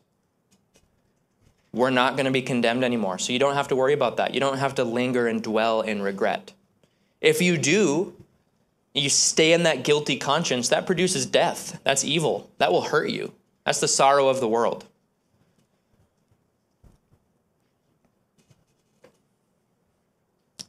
[1.72, 3.16] We're not going to be condemned anymore.
[3.18, 4.34] So you don't have to worry about that.
[4.34, 6.52] You don't have to linger and dwell in regret.
[7.22, 8.14] If you do,
[8.92, 11.80] you stay in that guilty conscience, that produces death.
[11.84, 12.50] That's evil.
[12.58, 13.32] That will hurt you.
[13.64, 14.84] That's the sorrow of the world.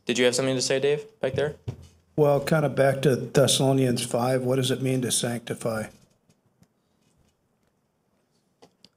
[0.05, 1.55] Did you have something to say, Dave, back there?
[2.17, 5.87] Well, kind of back to Thessalonians 5, what does it mean to sanctify?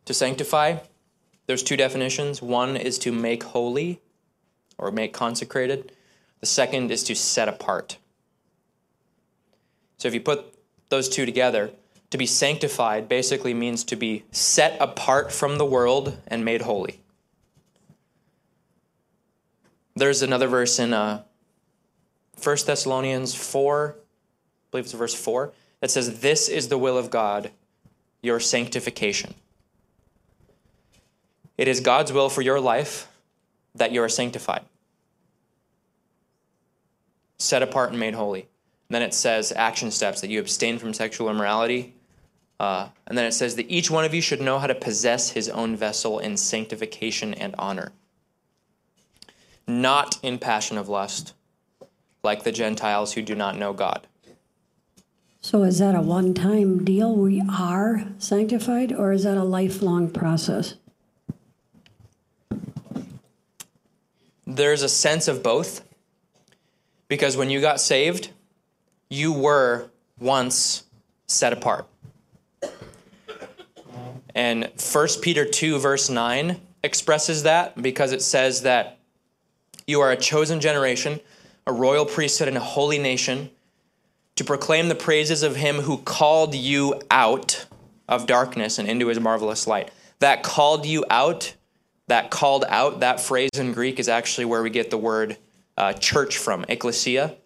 [0.04, 0.76] To sanctify,
[1.48, 2.40] there's two definitions.
[2.40, 4.00] One is to make holy
[4.78, 5.90] or make consecrated.
[6.38, 7.98] The second is to set apart.
[9.96, 10.54] So if you put
[10.88, 11.72] those two together,
[12.10, 17.00] to be sanctified basically means to be set apart from the world and made holy.
[19.96, 21.24] There's another verse in uh,
[22.42, 24.00] 1 Thessalonians 4, I
[24.70, 27.50] believe it's verse 4, that says, This is the will of God,
[28.22, 29.34] your sanctification.
[31.56, 33.08] It is God's will for your life
[33.74, 34.64] that you are sanctified,
[37.38, 38.42] set apart and made holy.
[38.88, 41.94] And then it says action steps that you abstain from sexual immorality.
[42.58, 45.30] Uh, and then it says that each one of you should know how to possess
[45.30, 47.92] his own vessel in sanctification and honor,
[49.66, 51.34] not in passion of lust,
[52.22, 54.06] like the Gentiles who do not know God.
[55.40, 57.14] So is that a one-time deal?
[57.14, 60.74] We are sanctified, or is that a lifelong process?
[64.46, 65.82] There's a sense of both
[67.06, 68.30] because when you got saved,
[69.08, 70.84] you were once
[71.26, 71.86] set apart.
[74.34, 78.98] And 1 Peter 2, verse 9 expresses that because it says that
[79.86, 81.20] you are a chosen generation,
[81.68, 83.50] a royal priesthood, and a holy nation
[84.36, 87.66] to proclaim the praises of him who called you out
[88.08, 89.90] of darkness and into his marvelous light.
[90.20, 91.54] That called you out,
[92.06, 95.36] that called out, that phrase in Greek is actually where we get the word
[95.76, 96.64] uh, church from.
[96.68, 97.36] Ecclesia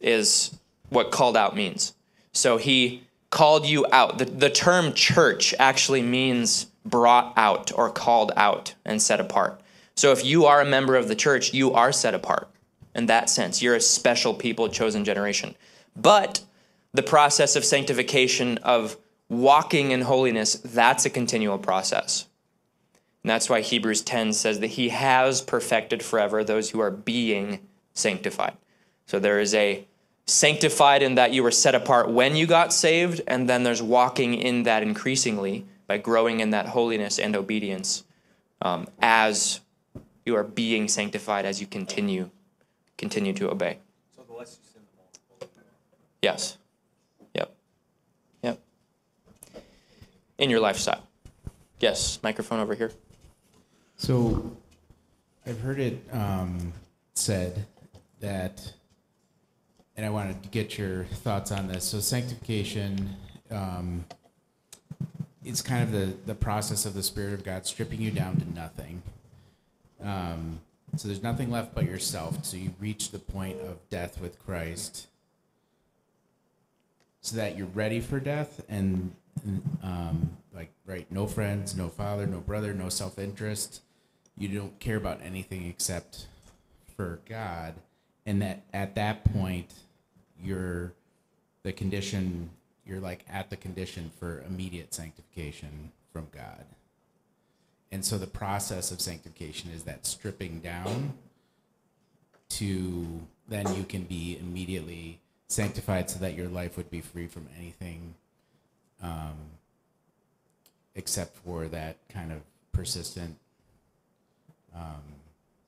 [0.00, 0.54] is
[0.90, 1.94] what called out means.
[2.34, 4.18] So he called you out.
[4.18, 9.62] The, the term church actually means brought out or called out and set apart.
[9.96, 12.50] So if you are a member of the church, you are set apart
[12.96, 13.62] in that sense.
[13.62, 15.54] You're a special people, chosen generation.
[15.94, 16.42] But
[16.92, 18.96] the process of sanctification, of
[19.28, 22.26] walking in holiness, that's a continual process.
[23.22, 27.60] And that's why Hebrews 10 says that he has perfected forever those who are being
[27.92, 28.56] sanctified.
[29.06, 29.86] So there is a
[30.26, 34.34] sanctified in that you were set apart when you got saved, and then there's walking
[34.34, 38.04] in that increasingly by growing in that holiness and obedience
[38.62, 39.60] um, as
[40.24, 42.30] you are being sanctified as you continue
[42.96, 43.78] continue to obey.
[44.14, 44.82] So the less you sin,
[45.40, 45.50] the more.
[46.22, 46.58] Yes.
[47.34, 47.54] Yep.
[48.42, 48.62] Yep.
[50.38, 51.06] In your lifestyle.
[51.80, 52.18] Yes.
[52.22, 52.92] Microphone over here.
[53.96, 54.56] So,
[55.46, 56.72] I've heard it um,
[57.14, 57.66] said
[58.20, 58.72] that,
[59.96, 61.84] and I wanted to get your thoughts on this.
[61.84, 63.16] So, sanctification
[63.50, 64.04] um,
[65.44, 68.54] is kind of the, the process of the Spirit of God stripping you down to
[68.54, 69.02] nothing.
[70.02, 70.60] Um,
[70.96, 72.44] so, there's nothing left but yourself.
[72.44, 75.08] So, you reach the point of death with Christ
[77.20, 79.14] so that you're ready for death and
[79.82, 83.82] um, like right no friends no father no brother no self-interest
[84.38, 86.26] you don't care about anything except
[86.96, 87.74] for god
[88.24, 89.74] and that at that point
[90.40, 90.94] you're
[91.64, 92.48] the condition
[92.86, 96.64] you're like at the condition for immediate sanctification from God.
[97.92, 101.14] And so the process of sanctification is that stripping down
[102.50, 107.48] to then you can be immediately sanctified so that your life would be free from
[107.58, 108.14] anything
[109.02, 109.36] um,
[110.94, 112.40] except for that kind of
[112.72, 113.36] persistent
[114.74, 115.02] um,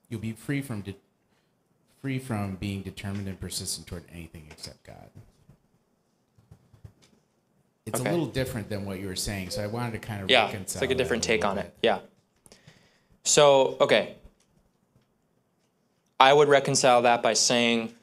[0.09, 0.97] you'll be free from de-
[2.01, 5.11] free from being determined and persistent toward anything except God.
[7.89, 8.09] It's Okay.
[8.09, 10.31] a little different than what you were saying, so I wanted to kind of reconcile
[10.31, 10.63] Yeah, reconcile.
[10.77, 11.65] it's like a different take on bit.
[11.67, 11.75] it.
[11.83, 11.99] Yeah.
[13.25, 14.15] So, okay.
[16.21, 17.95] I would reconcile that by saying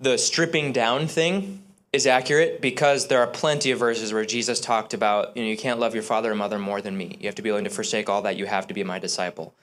[0.00, 4.94] the stripping down thing is accurate because there are plenty of verses where Jesus talked
[4.94, 7.16] about, you know, you can't love your father and mother more than me.
[7.20, 9.54] You have to be willing to forsake all that you have to be my disciple.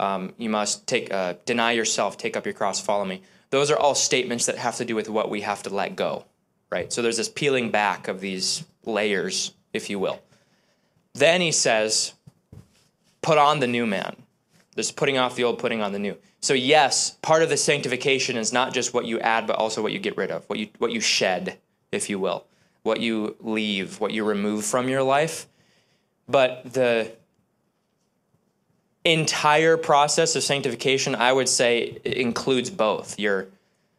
[0.00, 3.22] Um, you must take uh, deny yourself, take up your cross, follow me.
[3.50, 6.24] Those are all statements that have to do with what we have to let go,
[6.72, 6.90] right?
[6.90, 10.20] So there's this peeling back of these layers, if you will.
[11.12, 12.14] Then he says,
[13.20, 14.16] put on the new man.
[14.74, 16.16] This putting off the old, putting on the new.
[16.40, 19.92] So yes, part of the sanctification is not just what you add, but also what
[19.92, 21.58] you get rid of, what you what you shed,
[21.92, 22.46] if you will,
[22.82, 25.46] what you leave, what you remove from your life.
[26.26, 27.12] But the
[29.04, 33.20] entire process of sanctification, I would say, includes both.
[33.20, 33.48] Your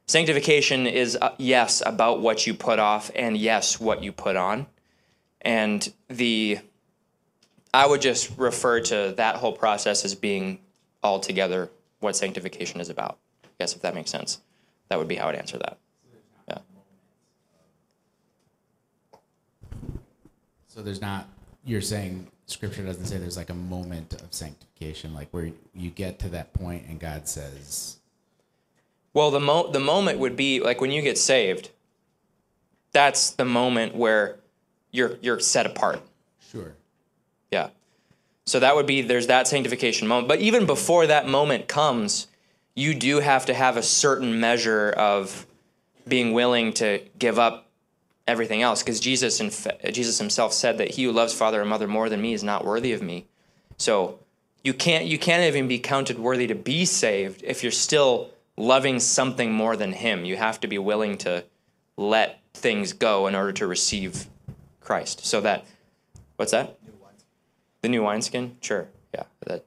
[0.08, 4.68] sanctification is uh, yes about what you put off, and yes what you put on,
[5.42, 6.60] and the
[7.74, 10.60] I would just refer to that whole process as being
[11.02, 13.18] altogether what sanctification is about.
[13.44, 14.40] I guess if that makes sense,
[14.90, 15.78] that would be how I'd answer that.
[16.48, 16.58] Yeah.
[20.68, 21.28] So there's not.
[21.66, 26.20] You're saying Scripture doesn't say there's like a moment of sanctification, like where you get
[26.20, 27.98] to that point and God says,
[29.14, 31.70] Well, the mo- the moment would be like when you get saved.
[32.92, 34.40] That's the moment where
[34.92, 36.02] you're you're set apart.
[36.52, 36.76] "Sure."
[37.52, 37.70] Yeah.
[38.46, 40.28] So that would be there's that sanctification moment.
[40.28, 42.28] But even before that moment comes,
[42.76, 45.46] you do have to have a certain measure of
[46.08, 47.68] being willing to give up
[48.28, 49.52] everything else because Jesus in
[49.94, 52.66] Jesus himself said that he who loves father and mother more than me is not
[52.66, 53.26] worthy of me.
[53.78, 54.20] So
[54.64, 59.00] you can't you can't even be counted worthy to be saved if you're still loving
[59.00, 60.26] something more than him.
[60.26, 61.44] You have to be willing to
[61.98, 64.28] let things go in order to receive
[64.80, 65.26] Christ.
[65.26, 65.66] So that
[66.36, 66.78] what's that?
[67.82, 68.58] The new wineskin?
[68.62, 68.88] Sure.
[69.14, 69.24] Yeah.
[69.46, 69.66] That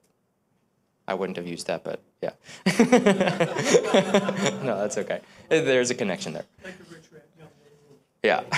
[1.07, 2.31] I wouldn't have used that, but yeah.
[4.65, 5.21] no, that's okay.
[5.49, 6.45] There's a connection there.
[8.23, 8.43] Yeah.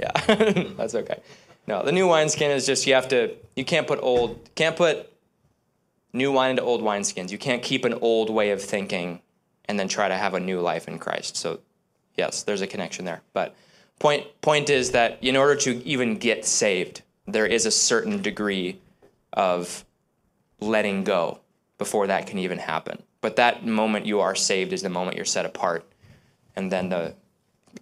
[0.00, 0.12] Yeah.
[0.78, 1.20] that's okay.
[1.66, 5.12] No, the new wineskin is just you have to you can't put old can't put
[6.14, 7.30] new wine into old wineskins.
[7.30, 9.20] You can't keep an old way of thinking
[9.66, 11.36] and then try to have a new life in Christ.
[11.36, 11.60] So
[12.16, 13.22] yes, there's a connection there.
[13.32, 13.54] But
[13.98, 18.80] point point is that in order to even get saved, there is a certain degree
[19.32, 19.84] of
[20.60, 21.40] letting go
[21.78, 23.02] before that can even happen.
[23.20, 25.84] But that moment you are saved is the moment you're set apart.
[26.56, 27.14] And then the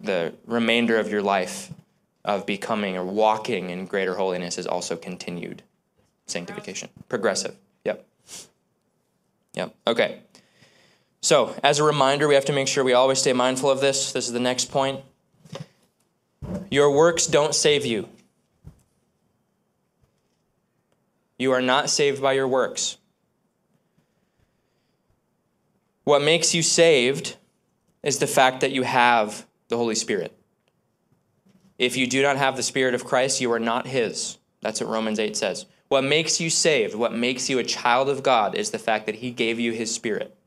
[0.01, 1.73] the remainder of your life
[2.25, 5.63] of becoming or walking in greater holiness is also continued
[6.27, 6.91] sanctification.
[7.09, 7.57] Progressive.
[7.85, 8.07] Yep.
[9.55, 9.75] Yep.
[9.87, 10.21] Okay.
[11.21, 14.13] So, as a reminder, we have to make sure we always stay mindful of this.
[14.13, 15.01] This is the next point.
[16.71, 18.09] Your works don't save you.
[21.39, 22.99] You are not saved by your works.
[26.05, 27.37] What makes you saved
[28.03, 30.33] is the fact that you have the Holy Spirit.
[31.79, 34.39] If you do not have the Spirit of Christ, you are not His.
[34.63, 35.67] That's what Romans 8 says.
[35.89, 39.17] What makes you saved, what makes you a child of God, is the fact that
[39.17, 40.38] He gave you His Spirit.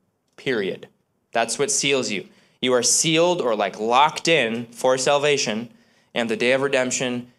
[0.42, 0.88] Period.
[1.34, 2.28] That's what seals you.
[2.64, 5.70] You are sealed or like locked in for salvation
[6.16, 7.32] and the day of redemption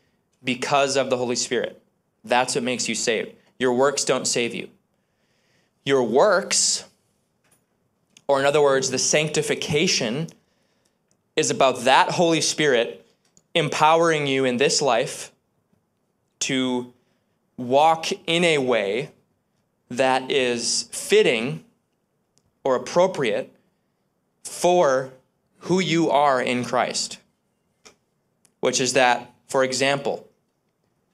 [0.44, 1.82] because of the Holy Spirit.
[2.22, 3.32] That's what makes you saved.
[3.58, 4.68] Your works don't save you.
[5.84, 6.84] Your works,
[8.28, 10.28] or in other words, the sanctification,
[11.34, 13.04] is about that Holy Spirit
[13.52, 15.32] empowering you in this life
[16.38, 16.92] to
[17.56, 19.10] walk in a way
[19.90, 21.64] that is fitting
[22.64, 23.54] or appropriate
[24.44, 25.10] for
[25.60, 27.18] who you are in Christ.
[28.60, 30.28] Which is that, for example,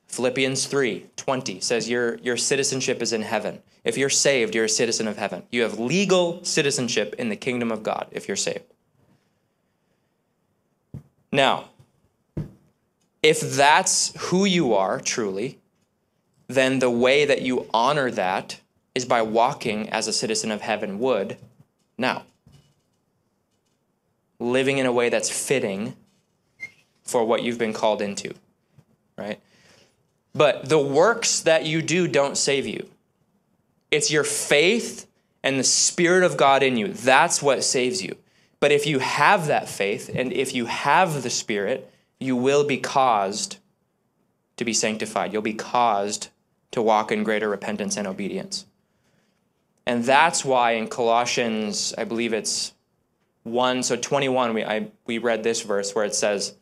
[0.09, 3.63] Philippians 3 20 says your, your citizenship is in heaven.
[3.85, 5.45] If you're saved, you're a citizen of heaven.
[5.51, 8.65] You have legal citizenship in the kingdom of God if you're saved.
[11.31, 11.69] Now,
[13.23, 15.59] if that's who you are truly,
[16.47, 18.61] then the way that you honor that
[18.95, 21.37] is by walking as a citizen of heaven would
[21.97, 22.25] now.
[24.39, 25.97] Living in a way that's fitting
[27.03, 28.35] for what you've been called into,
[29.17, 29.41] right?
[30.35, 32.89] But the works that you do don't save you.
[33.91, 35.07] It's your faith
[35.43, 36.89] and the Spirit of God in you.
[36.89, 38.17] That's what saves you.
[38.61, 42.79] But if you have that faith and if you have the Spirit, you will be
[42.79, 43.59] caused
[44.57, 45.33] to be sanctified.
[45.33, 46.29] You'll be caused
[46.73, 48.67] to walk in greater repentance and obedience.
[49.89, 52.75] And that's why in Colossians, I believe it's
[53.45, 56.55] 1, so 21, we, I, we read this verse where it says,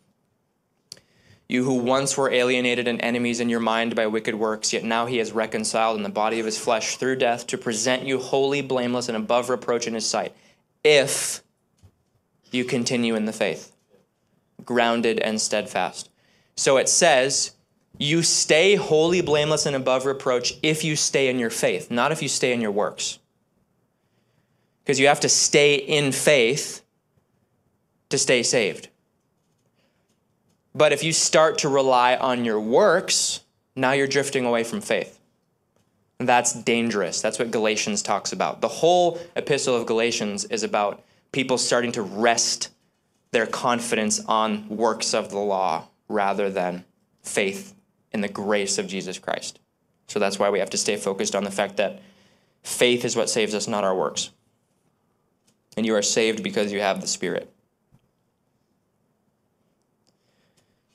[1.49, 5.07] You who once were alienated and enemies in your mind by wicked works, yet now
[5.07, 8.63] he has reconciled in the body of his flesh through death to present you holy,
[8.63, 10.33] blameless, and above reproach in his sight,
[10.85, 11.43] if
[12.53, 13.73] you continue in the faith,
[14.65, 16.11] grounded and steadfast.
[16.55, 17.56] So it says,
[17.99, 22.23] you stay holy, blameless, and above reproach if you stay in your faith, not if
[22.23, 23.19] you stay in your works.
[24.83, 26.83] Because you have to stay in faith
[28.11, 28.89] to stay saved.
[30.75, 33.41] But if you start to rely on your works,
[33.75, 35.19] now you're drifting away from faith.
[36.19, 37.21] And that's dangerous.
[37.21, 38.61] That's what Galatians talks about.
[38.61, 42.71] The whole epistle of Galatians is about people starting to rest
[43.33, 46.85] their confidence on works of the law rather than
[47.23, 47.76] faith
[48.17, 49.61] in the grace of Jesus Christ.
[50.07, 52.01] So that's why we have to stay focused on the fact that
[52.63, 54.31] faith is what saves us, not our works.
[55.77, 57.53] And you are saved because you have the Spirit.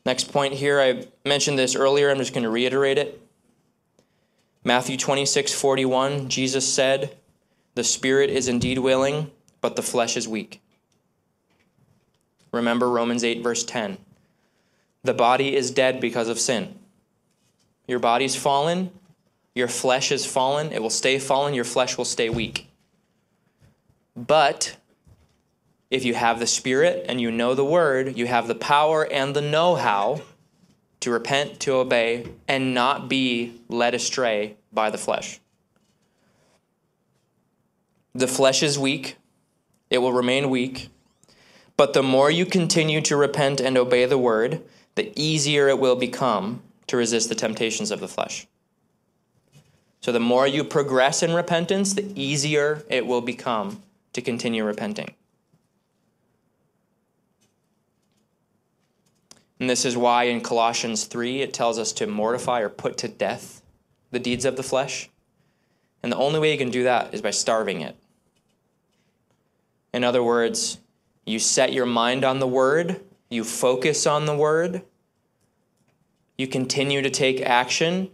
[0.03, 3.21] Next point here, I mentioned this earlier, I'm just going to reiterate it.
[4.63, 7.19] Matthew 26, 41, Jesus said,
[7.75, 9.29] The Spirit is indeed willing,
[9.61, 10.59] but the flesh is weak.
[12.51, 13.99] Remember Romans 8, verse 10.
[15.03, 16.79] The body is dead because of sin.
[17.91, 18.89] Your body's fallen,
[19.53, 22.69] your flesh is fallen, it will stay fallen, your flesh will stay weak.
[24.15, 24.77] But
[25.89, 29.35] if you have the Spirit and you know the Word, you have the power and
[29.35, 30.21] the know how
[31.01, 35.41] to repent, to obey, and not be led astray by the flesh.
[38.15, 39.17] The flesh is weak,
[39.89, 40.87] it will remain weak.
[41.75, 44.63] But the more you continue to repent and obey the Word,
[44.95, 46.61] the easier it will become
[46.91, 48.47] to resist the temptations of the flesh.
[50.01, 53.81] So the more you progress in repentance, the easier it will become
[54.11, 55.13] to continue repenting.
[59.57, 63.07] And this is why in Colossians 3 it tells us to mortify or put to
[63.07, 63.61] death
[64.11, 65.09] the deeds of the flesh.
[66.03, 67.95] And the only way you can do that is by starving it.
[69.93, 70.79] In other words,
[71.25, 74.81] you set your mind on the word, you focus on the word,
[76.41, 78.09] you continue to take action,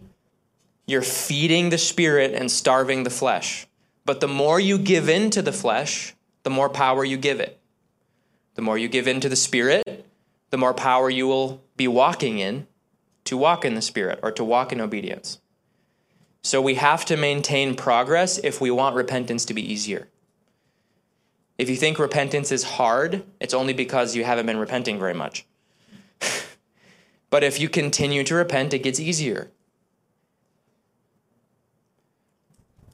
[0.86, 3.66] you're feeding the spirit and starving the flesh.
[4.04, 6.14] But the more you give in to the flesh,
[6.44, 7.58] the more power you give it.
[8.54, 10.06] The more you give in to the spirit,
[10.50, 12.66] the more power you will be walking in
[13.24, 15.40] to walk in the spirit or to walk in obedience.
[16.42, 20.08] So we have to maintain progress if we want repentance to be easier.
[21.58, 25.44] If you think repentance is hard, it's only because you haven't been repenting very much.
[27.30, 29.50] But if you continue to repent, it gets easier.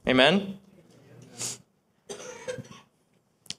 [0.07, 0.59] Amen?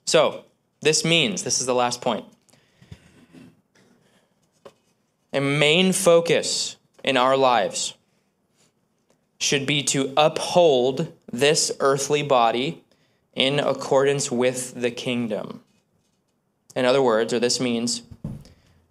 [0.04, 0.44] So,
[0.80, 2.24] this means, this is the last point.
[5.32, 7.94] A main focus in our lives
[9.38, 12.84] should be to uphold this earthly body
[13.34, 15.62] in accordance with the kingdom.
[16.74, 18.02] In other words, or this means,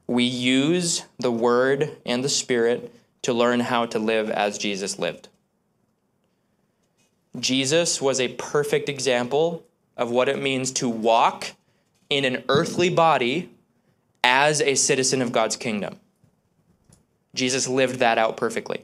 [0.08, 2.94] we use the Word and the Spirit
[3.24, 5.30] to learn how to live as Jesus lived.
[7.40, 9.66] Jesus was a perfect example
[9.98, 11.54] of what it means to walk
[12.10, 13.50] in an earthly body
[14.24, 16.00] as a citizen of God's kingdom.
[17.34, 18.84] Jesus lived that out perfectly.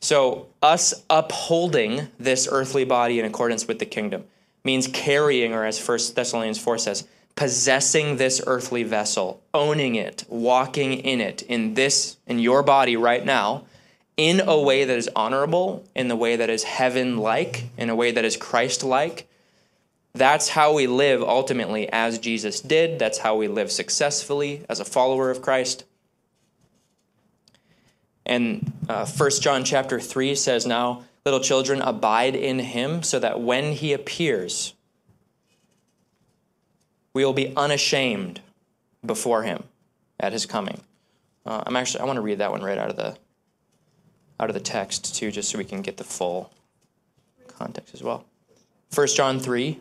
[0.00, 4.24] So, us upholding this earthly body in accordance with the kingdom
[4.64, 7.06] means carrying, or as 1 Thessalonians 4 says,
[7.40, 13.24] possessing this earthly vessel, owning it, walking in it, in this, in your body right
[13.24, 13.64] now,
[14.18, 17.94] in a way that is honorable, in the way that is heaven like, in a
[17.94, 19.26] way that is Christ like.
[20.12, 22.98] That's how we live ultimately as Jesus did.
[22.98, 25.84] That's how we live successfully as a follower of Christ.
[28.26, 33.40] And uh, 1 John chapter 3 says, Now, little children, abide in him, so that
[33.40, 34.74] when he appears,
[37.12, 38.40] we will be unashamed
[39.04, 39.64] before him
[40.18, 40.80] at his coming.
[41.44, 43.16] Uh, I'm actually I want to read that one right out of the
[44.38, 46.52] out of the text too, just so we can get the full
[47.46, 48.24] context as well.
[48.94, 49.78] 1 John 3,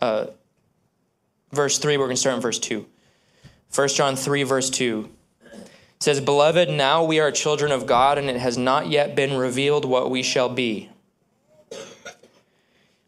[0.00, 0.26] uh,
[1.52, 2.86] verse 3, we're going to start in verse 2.
[3.74, 5.08] 1 John 3, verse 2
[6.00, 9.84] says, Beloved, now we are children of God, and it has not yet been revealed
[9.84, 10.88] what we shall be.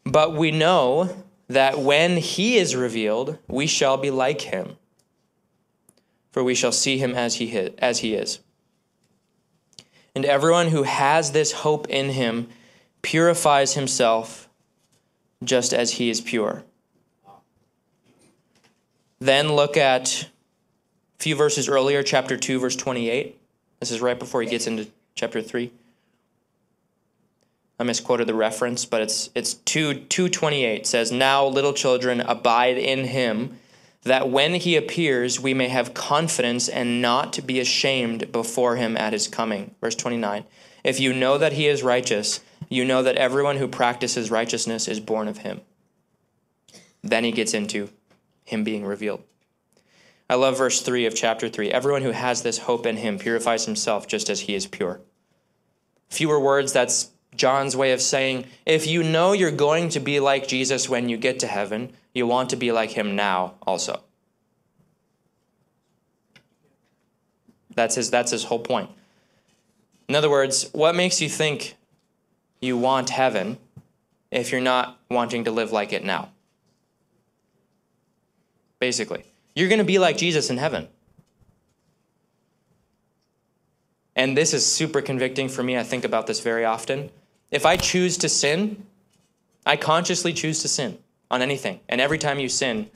[0.05, 4.77] But we know that when he is revealed, we shall be like him,
[6.31, 8.39] for we shall see him as he, as he is.
[10.15, 12.47] And everyone who has this hope in him
[13.01, 14.47] purifies himself
[15.43, 16.63] just as he is pure.
[19.19, 20.29] Then look at
[21.19, 23.39] a few verses earlier, chapter 2, verse 28.
[23.79, 25.71] This is right before he gets into chapter 3.
[27.79, 33.05] I misquoted the reference, but it's it's 2 228 says, Now little children abide in
[33.05, 33.57] him,
[34.03, 39.13] that when he appears we may have confidence and not be ashamed before him at
[39.13, 39.75] his coming.
[39.81, 40.45] Verse 29.
[40.83, 44.99] If you know that he is righteous, you know that everyone who practices righteousness is
[44.99, 45.61] born of him.
[47.01, 47.89] Then he gets into
[48.45, 49.23] him being revealed.
[50.29, 51.71] I love verse 3 of chapter 3.
[51.71, 55.01] Everyone who has this hope in him purifies himself just as he is pure.
[56.09, 60.47] Fewer words, that's John's way of saying if you know you're going to be like
[60.47, 64.03] Jesus when you get to heaven, you want to be like him now also.
[67.75, 68.89] That's his, that's his whole point.
[70.07, 71.75] In other words, what makes you think
[72.61, 73.57] you want heaven
[74.31, 76.29] if you're not wanting to live like it now?
[78.79, 79.23] Basically,
[79.55, 80.87] you're going to be like Jesus in heaven.
[84.15, 85.77] And this is super convicting for me.
[85.77, 87.09] I think about this very often.
[87.53, 88.83] If I choose to sin,
[89.63, 90.97] I consciously choose to sin
[91.29, 91.81] on anything.
[91.87, 92.89] And every time you sin,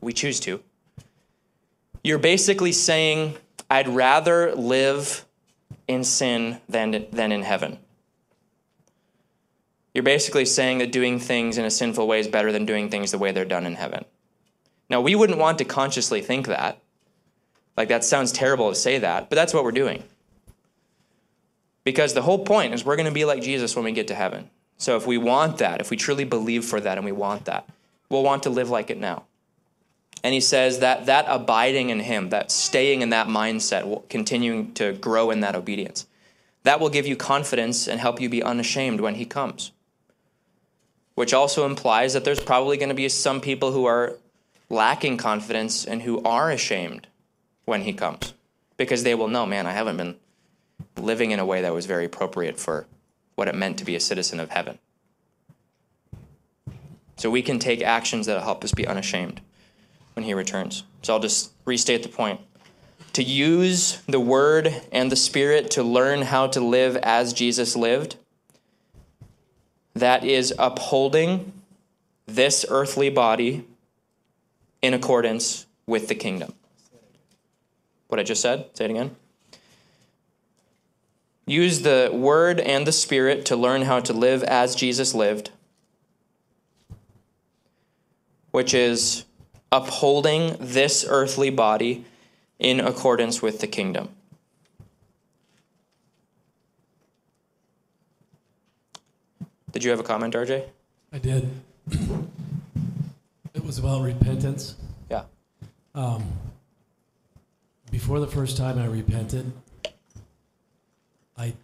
[0.00, 0.62] we choose to.
[2.04, 3.36] You're basically saying,
[3.68, 5.24] I'd rather live
[5.88, 7.78] in sin than, than in heaven.
[9.92, 13.10] You're basically saying that doing things in a sinful way is better than doing things
[13.10, 14.04] the way they're done in heaven.
[14.88, 16.78] Now, we wouldn't want to consciously think that.
[17.76, 20.04] Like, that sounds terrible to say that, but that's what we're doing.
[21.84, 24.14] Because the whole point is we're going to be like Jesus when we get to
[24.14, 24.50] heaven.
[24.78, 27.68] So, if we want that, if we truly believe for that and we want that,
[28.08, 29.24] we'll want to live like it now.
[30.24, 34.94] And he says that that abiding in him, that staying in that mindset, continuing to
[34.94, 36.06] grow in that obedience,
[36.62, 39.70] that will give you confidence and help you be unashamed when he comes.
[41.14, 44.16] Which also implies that there's probably going to be some people who are
[44.70, 47.06] lacking confidence and who are ashamed
[47.66, 48.32] when he comes
[48.76, 50.16] because they will know, man, I haven't been
[50.96, 52.86] living in a way that was very appropriate for
[53.34, 54.78] what it meant to be a citizen of heaven.
[57.16, 59.40] So we can take actions that will help us be unashamed
[60.14, 60.84] when he returns.
[61.02, 62.40] So I'll just restate the point.
[63.14, 68.16] To use the word and the spirit to learn how to live as Jesus lived,
[69.94, 71.52] that is upholding
[72.26, 73.64] this earthly body
[74.82, 76.54] in accordance with the kingdom.
[78.08, 79.16] What I just said, say it again.
[81.46, 85.50] Use the word and the spirit to learn how to live as Jesus lived,
[88.50, 89.24] which is
[89.70, 92.04] upholding this earthly body
[92.58, 94.08] in accordance with the kingdom.
[99.72, 100.64] Did you have a comment, RJ?
[101.12, 101.50] I did.
[103.54, 104.76] It was about repentance.
[105.10, 105.24] Yeah.
[105.94, 106.24] Um,
[107.90, 109.52] before the first time I repented,
[111.36, 111.54] I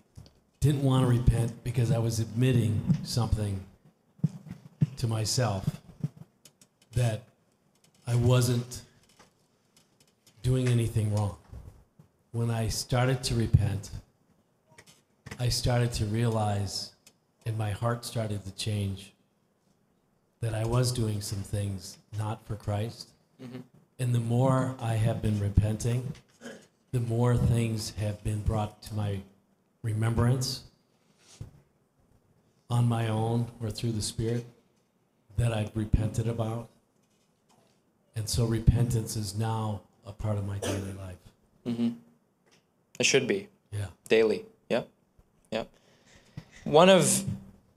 [0.60, 3.60] didn't want to repent because I was admitting something
[4.96, 5.80] to myself
[6.94, 7.22] that
[8.06, 8.82] I wasn't
[10.42, 11.36] doing anything wrong.
[12.32, 13.90] When I started to repent,
[15.38, 16.92] I started to realize,
[17.46, 19.12] and my heart started to change
[20.40, 23.08] that I was doing some things not for Christ.
[23.42, 23.60] Mm-hmm.
[23.98, 26.12] And the more I have been repenting,
[26.92, 29.20] the more things have been brought to my
[29.82, 30.62] remembrance
[32.68, 34.46] on my own or through the Spirit
[35.36, 36.68] that I've repented about.
[38.14, 41.16] And so repentance is now a part of my daily life.
[41.66, 41.90] Mm-hmm.
[42.98, 43.48] It should be.
[43.72, 43.86] Yeah.
[44.08, 44.44] Daily.
[44.68, 44.88] Yep.
[45.50, 45.68] Yep.
[46.64, 47.24] One of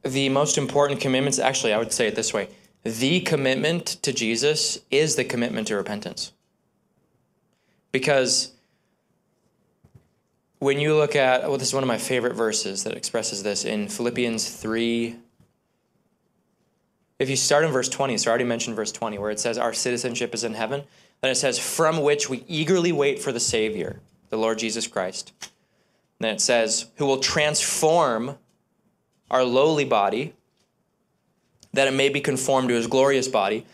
[0.03, 2.49] the most important commitments, actually, I would say it this way
[2.83, 6.33] the commitment to Jesus is the commitment to repentance.
[7.93, 8.51] Because
[10.63, 13.65] when you look at, well, this is one of my favorite verses that expresses this
[13.65, 15.17] in Philippians 3.
[17.19, 19.57] If you start in verse 20, so I already mentioned verse 20, where it says,
[19.57, 20.83] Our citizenship is in heaven.
[21.21, 23.99] Then it says, From which we eagerly wait for the Savior,
[24.29, 25.33] the Lord Jesus Christ.
[26.19, 28.37] then it says, Who will transform
[29.29, 30.33] our lowly body,
[31.73, 33.65] that it may be conformed to his glorious body,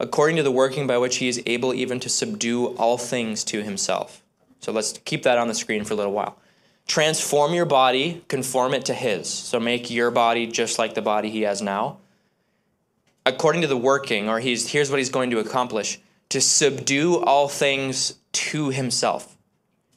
[0.00, 3.62] according to the working by which he is able even to subdue all things to
[3.62, 4.22] himself.
[4.60, 6.38] So let's keep that on the screen for a little while.
[6.86, 9.28] Transform your body, conform it to his.
[9.28, 11.98] So make your body just like the body he has now.
[13.26, 16.00] According to the working, or he's here's what he's going to accomplish
[16.30, 19.36] to subdue all things to himself.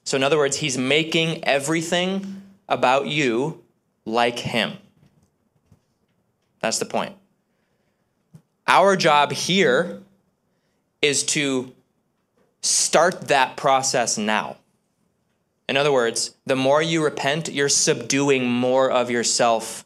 [0.04, 3.64] So, in other words, he's making everything about you
[4.06, 4.74] like him.
[6.60, 7.16] That's the point.
[8.68, 10.02] Our job here
[11.02, 11.74] is to
[12.62, 14.58] start that process now.
[15.68, 19.86] In other words, the more you repent, you're subduing more of yourself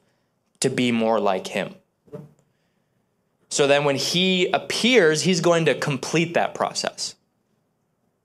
[0.61, 1.75] to be more like him.
[3.49, 7.15] So then when he appears, he's going to complete that process.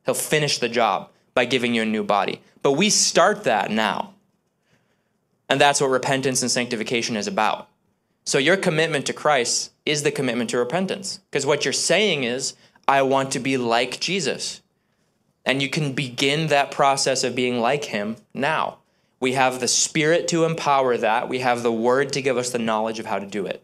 [0.05, 2.40] He'll finish the job by giving you a new body.
[2.62, 4.14] But we start that now.
[5.48, 7.68] And that's what repentance and sanctification is about.
[8.24, 11.20] So your commitment to Christ is the commitment to repentance.
[11.30, 12.55] Because what you're saying is,
[12.91, 14.62] I want to be like Jesus.
[15.45, 18.78] And you can begin that process of being like him now.
[19.20, 22.59] We have the Spirit to empower that, we have the Word to give us the
[22.59, 23.62] knowledge of how to do it.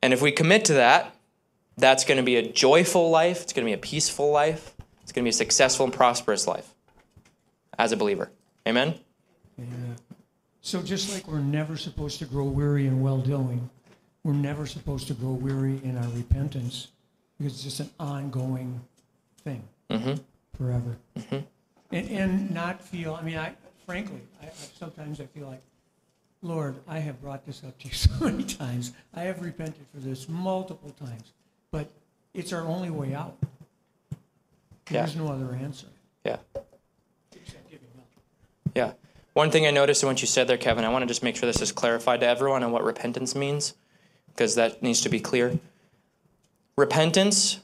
[0.00, 1.12] And if we commit to that,
[1.76, 5.10] that's going to be a joyful life, it's going to be a peaceful life, it's
[5.10, 6.72] going to be a successful and prosperous life
[7.76, 8.30] as a believer.
[8.64, 8.94] Amen?
[10.60, 13.68] So just like we're never supposed to grow weary in well doing,
[14.24, 16.88] we're never supposed to grow weary in our repentance
[17.38, 18.80] because it's just an ongoing
[19.42, 20.14] thing mm-hmm.
[20.56, 20.96] forever.
[21.16, 21.38] Mm-hmm.
[21.92, 23.54] And, and not feel, I mean, I
[23.86, 25.60] frankly, I, I, sometimes I feel like,
[26.42, 28.92] Lord, I have brought this up to you so many times.
[29.14, 31.32] I have repented for this multiple times,
[31.70, 31.88] but
[32.32, 33.36] it's our only way out.
[34.90, 35.04] Yeah.
[35.04, 35.86] There's no other answer.
[36.24, 36.36] Yeah.
[37.32, 38.06] except giving up.
[38.74, 38.92] Yeah.
[39.34, 41.36] One thing I noticed in what you said there, Kevin, I want to just make
[41.36, 43.74] sure this is clarified to everyone on what repentance means,
[44.34, 45.58] because that needs to be clear.
[46.76, 47.60] Repentance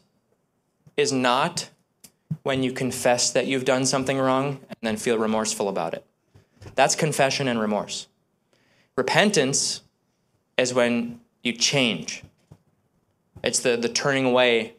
[0.97, 1.71] is not
[2.43, 6.05] when you confess that you've done something wrong and then feel remorseful about it.
[6.75, 8.07] That's confession and remorse.
[8.97, 9.83] Repentance
[10.57, 12.23] is when you change.
[13.43, 14.75] It's the, the turning away,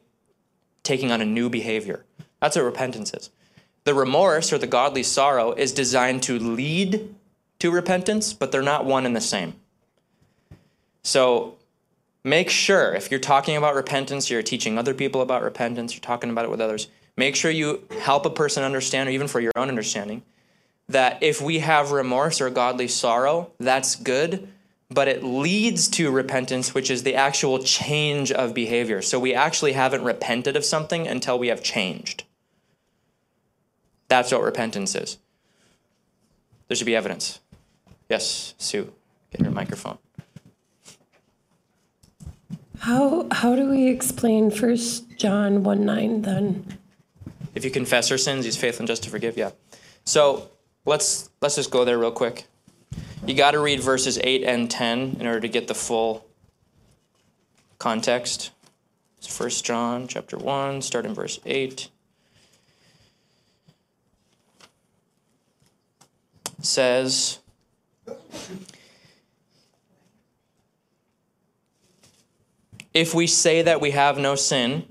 [0.83, 2.05] taking on a new behavior.
[2.39, 3.29] That's what repentance is.
[3.83, 7.15] The remorse or the godly sorrow is designed to lead
[7.59, 9.55] to repentance, but they're not one and the same.
[11.03, 11.55] So
[12.23, 16.29] make sure if you're talking about repentance, you're teaching other people about repentance, you're talking
[16.29, 19.51] about it with others, make sure you help a person understand, or even for your
[19.55, 20.23] own understanding,
[20.87, 24.47] that if we have remorse or godly sorrow, that's good,
[24.89, 29.01] but it leads to repentance, which is the actual change of behavior.
[29.01, 32.25] So we actually haven't repented of something until we have changed.
[34.09, 35.17] That's what repentance is.
[36.67, 37.39] There should be evidence.
[38.09, 38.91] Yes, Sue,
[39.31, 39.97] get your microphone.
[42.81, 46.79] How how do we explain First John one nine then?
[47.53, 49.37] If you confess your sins, he's faithful and just to forgive.
[49.37, 49.51] Yeah.
[50.03, 50.49] So
[50.83, 52.45] let's let's just go there real quick.
[53.23, 56.25] You got to read verses eight and ten in order to get the full
[57.77, 58.49] context.
[59.19, 61.87] It's First John chapter one, start in verse eight.
[66.63, 67.37] Says.
[72.93, 74.85] If we say that we have no sin,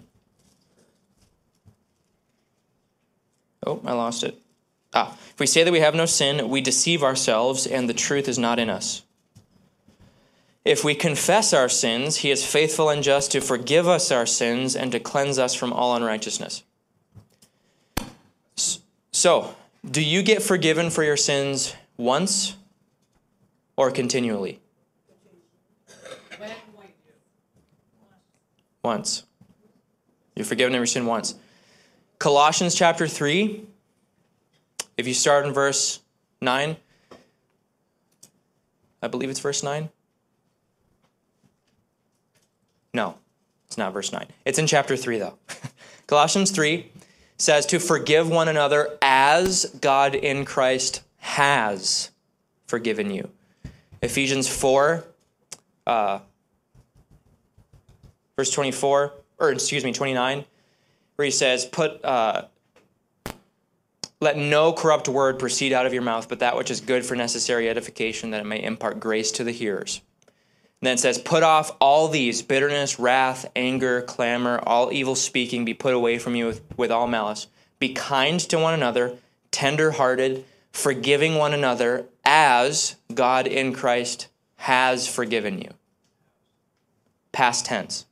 [3.66, 4.38] Oh, I lost it.
[4.92, 8.28] Ah, if we say that we have no sin, we deceive ourselves, and the truth
[8.28, 9.02] is not in us.
[10.64, 14.76] If we confess our sins, he is faithful and just to forgive us our sins
[14.76, 16.64] and to cleanse us from all unrighteousness.
[19.12, 19.54] So,
[19.88, 22.56] do you get forgiven for your sins once
[23.76, 24.60] or continually?
[28.82, 29.24] Once.
[30.34, 31.34] You're forgiven your sin once.
[32.18, 33.64] Colossians chapter 3,
[34.96, 36.00] if you start in verse
[36.40, 36.76] 9,
[39.02, 39.88] I believe it's verse 9.
[42.92, 43.16] No,
[43.66, 44.26] it's not verse 9.
[44.44, 45.38] It's in chapter 3, though.
[46.06, 46.90] Colossians 3
[47.36, 52.10] says to forgive one another as God in Christ has
[52.66, 53.30] forgiven you.
[54.02, 55.04] Ephesians 4,
[55.86, 56.18] uh,
[58.40, 60.46] verse 24, or excuse me, 29
[61.16, 62.46] where he says, "Put uh,
[64.22, 67.14] let no corrupt word proceed out of your mouth, but that which is good for
[67.14, 70.00] necessary edification, that it may impart grace to the hearers."
[70.80, 75.66] And then it says, "Put off all these bitterness, wrath, anger, clamor, all evil speaking,
[75.66, 77.48] be put away from you with, with all malice.
[77.78, 79.18] Be kind to one another,
[79.50, 85.74] tender-hearted, forgiving one another, as God in Christ has forgiven you."
[87.32, 88.06] past tense.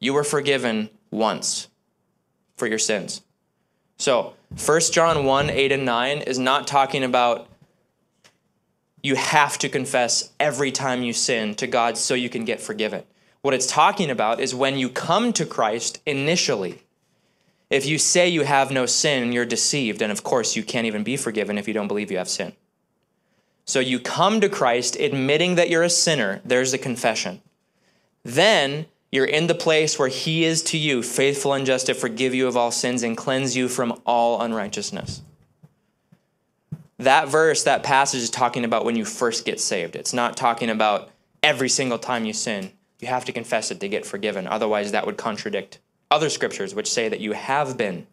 [0.00, 1.68] You were forgiven once
[2.56, 3.22] for your sins.
[3.98, 4.34] So,
[4.64, 7.46] 1 John 1 8 and 9 is not talking about
[9.02, 13.04] you have to confess every time you sin to God so you can get forgiven.
[13.42, 16.82] What it's talking about is when you come to Christ initially.
[17.70, 20.02] If you say you have no sin, you're deceived.
[20.02, 22.52] And of course, you can't even be forgiven if you don't believe you have sin.
[23.64, 26.40] So you come to Christ admitting that you're a sinner.
[26.44, 27.40] There's the confession.
[28.24, 32.34] Then you're in the place where He is to you, faithful and just to forgive
[32.34, 35.22] you of all sins and cleanse you from all unrighteousness.
[36.98, 39.96] That verse, that passage is talking about when you first get saved.
[39.96, 41.10] It's not talking about
[41.42, 42.72] every single time you sin.
[43.00, 44.46] You have to confess it to get forgiven.
[44.46, 45.78] Otherwise, that would contradict
[46.10, 48.06] other scriptures which say that you have been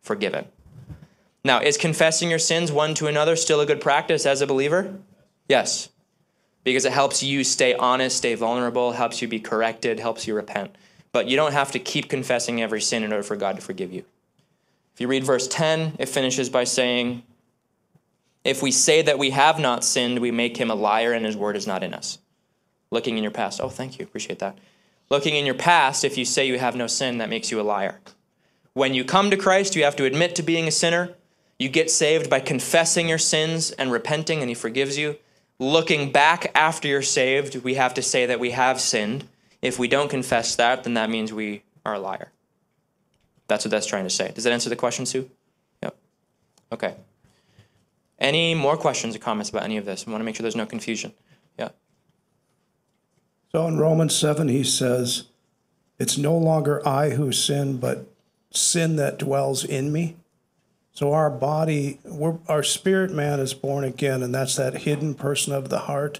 [0.00, 0.46] forgiven.
[1.44, 4.98] Now, is confessing your sins one to another still a good practice as a believer?
[5.48, 5.88] Yes,
[6.64, 10.74] because it helps you stay honest, stay vulnerable, helps you be corrected, helps you repent.
[11.12, 13.92] But you don't have to keep confessing every sin in order for God to forgive
[13.92, 14.04] you.
[14.94, 17.22] If you read verse 10, it finishes by saying,
[18.44, 21.36] If we say that we have not sinned, we make him a liar and his
[21.36, 22.18] word is not in us.
[22.90, 23.60] Looking in your past.
[23.60, 24.04] Oh, thank you.
[24.04, 24.58] Appreciate that.
[25.10, 27.62] Looking in your past, if you say you have no sin, that makes you a
[27.62, 28.00] liar.
[28.74, 31.14] When you come to Christ, you have to admit to being a sinner.
[31.58, 35.16] You get saved by confessing your sins and repenting, and He forgives you.
[35.58, 39.24] Looking back after you're saved, we have to say that we have sinned.
[39.60, 42.30] If we don't confess that, then that means we are a liar.
[43.48, 44.30] That's what that's trying to say.
[44.32, 45.28] Does that answer the question, Sue?
[45.82, 45.96] Yep.
[46.72, 46.94] Okay.
[48.20, 50.04] Any more questions or comments about any of this?
[50.06, 51.12] I want to make sure there's no confusion.
[51.58, 51.70] Yeah.
[53.52, 55.24] So in Romans 7, he says,
[55.98, 58.06] It's no longer I who sin, but
[58.50, 60.16] sin that dwells in me.
[60.98, 65.52] So our body, we're, our spirit man is born again, and that's that hidden person
[65.52, 66.18] of the heart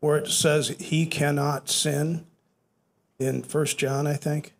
[0.00, 2.26] where it says he cannot sin
[3.20, 4.54] in First John, I think.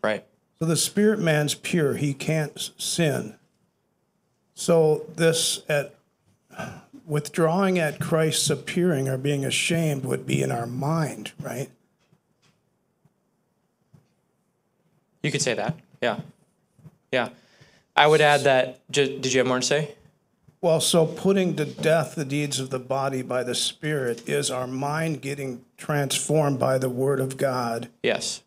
[0.00, 0.24] Right.
[0.60, 3.34] So the spirit man's pure, he can't sin.
[4.54, 5.96] So this at
[7.04, 11.68] withdrawing at Christ's appearing or being ashamed would be in our mind, right?
[15.20, 15.74] You could say that.
[16.00, 16.20] Yeah.
[17.10, 17.30] Yeah.
[17.96, 18.80] I would add that.
[18.90, 19.94] ju- Did you have more to say?
[20.60, 24.66] Well, so putting to death the deeds of the body by the Spirit is our
[24.66, 27.88] mind getting transformed by the Word of God.
[28.02, 28.42] Yes.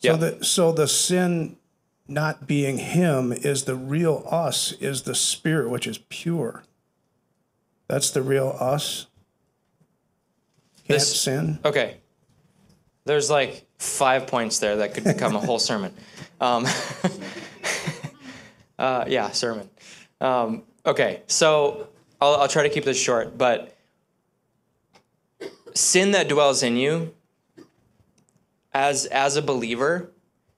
[0.00, 0.16] So Yeah.
[0.16, 1.56] that so the sin
[2.08, 6.62] not being him is the real us, is the spirit which is pure.
[7.88, 9.06] That's the real us.
[10.86, 11.58] Can't This- sin.
[11.64, 11.96] Okay.
[13.06, 15.94] There's like five points there that could become a whole sermon.
[16.40, 16.66] Um,
[18.78, 19.68] uh, yeah, sermon.
[20.20, 21.88] Um, okay, so
[22.20, 23.76] I'll, I'll try to keep this short, but
[25.74, 27.14] sin that dwells in you
[28.72, 30.10] as as a believer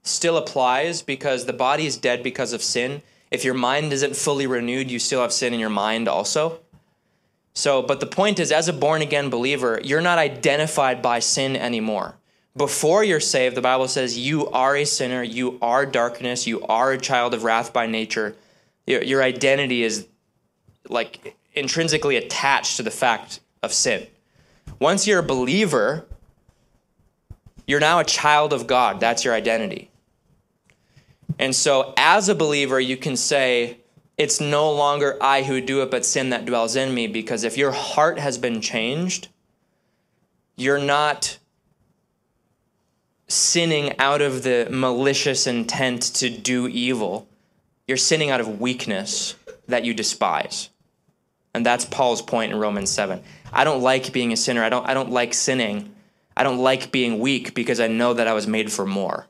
[0.03, 3.03] still applies because the body is dead because of sin.
[3.31, 6.61] If your mind isn't fully renewed, you still have sin in your mind also.
[7.55, 11.57] So, but the point is, as a born again believer, you're not identified by sin
[11.57, 12.17] anymore.
[12.57, 16.93] Before you're saved, the Bible says you are a sinner, you are darkness, you are
[16.93, 18.35] a child of wrath by nature.
[18.87, 20.07] Your, your identity is
[20.89, 24.07] like intrinsically attached to the fact of sin.
[24.79, 26.07] Once you're a believer,
[27.67, 29.01] you're now a child of God.
[29.01, 29.91] That's your identity.
[31.39, 33.79] And so, as a believer, you can say,
[34.17, 37.07] It's no longer I who do it, but sin that dwells in me.
[37.07, 39.29] Because if your heart has been changed,
[40.57, 41.39] you're not
[43.29, 47.29] sinning out of the malicious intent to do evil.
[47.87, 49.35] You're sinning out of weakness
[49.67, 50.71] that you despise.
[51.55, 53.23] And that's Paul's point in Romans 7.
[53.53, 54.63] I don't like being a sinner.
[54.63, 55.95] I don't, I don't like sinning.
[56.37, 59.27] I don't like being weak because I know that I was made for more.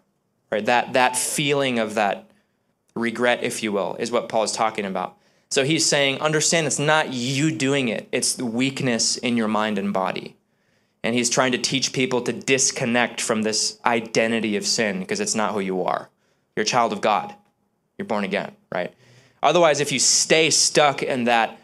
[0.50, 0.64] Right?
[0.64, 2.28] That, that feeling of that
[2.94, 5.16] regret, if you will, is what Paul is talking about.
[5.50, 9.78] So he's saying, understand it's not you doing it, it's the weakness in your mind
[9.78, 10.35] and body.
[11.06, 15.36] And he's trying to teach people to disconnect from this identity of sin because it's
[15.36, 16.10] not who you are.
[16.56, 17.32] You're a child of God.
[17.96, 18.92] You're born again, right?
[19.40, 21.60] Otherwise, if you stay stuck in that,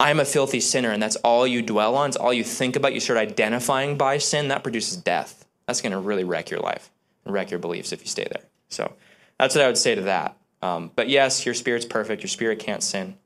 [0.00, 2.92] I'm a filthy sinner, and that's all you dwell on, it's all you think about,
[2.92, 5.46] you start identifying by sin, that produces death.
[5.68, 6.90] That's going to really wreck your life
[7.24, 8.42] and wreck your beliefs if you stay there.
[8.70, 8.92] So
[9.38, 10.36] that's what I would say to that.
[10.62, 12.22] Um, but yes, your spirit's perfect.
[12.22, 13.18] Your spirit can't sin.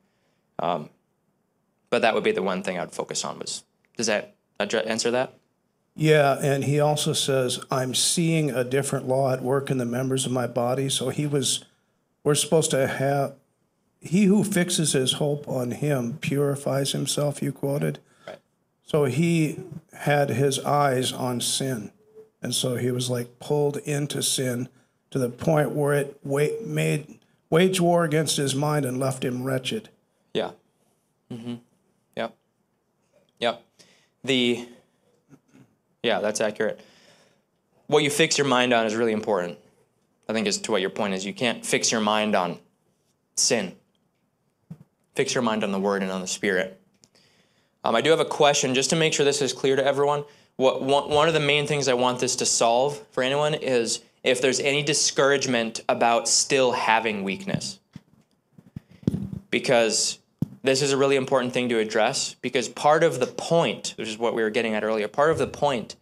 [0.58, 0.90] Um,
[1.88, 3.38] but that would be the one thing I'd focus on.
[3.38, 3.64] Was
[3.96, 5.38] does that answer that?
[5.96, 10.26] Yeah, and he also says, I'm seeing a different law at work in the members
[10.26, 10.88] of my body.
[10.88, 11.64] So he was,
[12.24, 13.34] we're supposed to have,
[14.00, 18.00] he who fixes his hope on him purifies himself, you quoted.
[18.26, 18.38] Right.
[18.82, 19.60] So he
[19.92, 21.92] had his eyes on sin.
[22.42, 24.68] And so he was like pulled into sin
[25.10, 27.18] to the point where it wa- made
[27.50, 29.88] wage war against his mind and left him wretched.
[30.34, 30.50] Yeah.
[31.32, 31.54] Mm-hmm.
[32.16, 32.36] Yep.
[33.38, 33.62] Yep.
[34.24, 34.68] The
[36.04, 36.80] yeah, that's accurate.
[37.86, 39.58] What you fix your mind on is really important.
[40.28, 41.24] I think is to what your point is.
[41.24, 42.58] You can't fix your mind on
[43.36, 43.74] sin.
[45.14, 46.80] Fix your mind on the Word and on the Spirit.
[47.82, 50.24] Um, I do have a question just to make sure this is clear to everyone.
[50.56, 54.00] What one, one of the main things I want this to solve for anyone is
[54.22, 57.80] if there's any discouragement about still having weakness
[59.50, 60.18] because
[60.64, 64.16] this is a really important thing to address because part of the point, which is
[64.16, 65.94] what we were getting at earlier, part of the point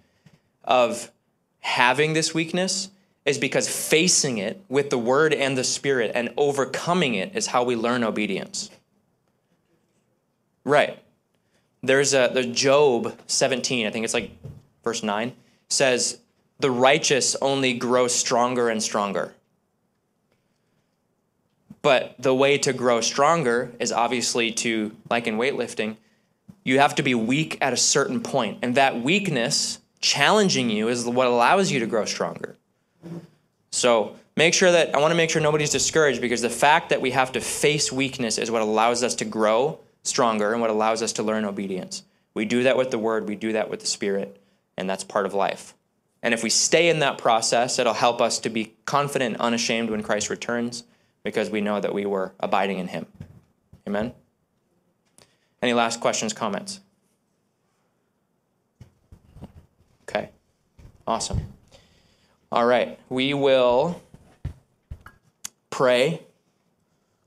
[0.62, 1.10] of
[1.58, 2.88] having this weakness
[3.24, 7.64] is because facing it with the word and the spirit and overcoming it is how
[7.64, 8.70] we learn obedience.
[10.64, 10.96] Right.
[11.82, 14.30] There's a the Job 17, I think it's like
[14.84, 15.32] verse 9,
[15.70, 16.20] says
[16.60, 19.34] the righteous only grow stronger and stronger.
[21.82, 25.96] But the way to grow stronger is obviously to, like in weightlifting,
[26.64, 28.60] you have to be weak at a certain point.
[28.62, 32.56] And that weakness challenging you is what allows you to grow stronger.
[33.72, 37.00] So make sure that I want to make sure nobody's discouraged because the fact that
[37.00, 41.02] we have to face weakness is what allows us to grow stronger and what allows
[41.02, 42.04] us to learn obedience.
[42.34, 44.40] We do that with the word, we do that with the spirit,
[44.76, 45.74] and that's part of life.
[46.22, 49.90] And if we stay in that process, it'll help us to be confident, and unashamed
[49.90, 50.84] when Christ returns
[51.22, 53.06] because we know that we were abiding in him.
[53.86, 54.12] Amen?
[55.60, 56.80] Any last questions, comments?
[60.08, 60.30] Okay.
[61.06, 61.52] Awesome.
[62.50, 62.98] All right.
[63.08, 64.02] We will
[65.70, 66.22] pray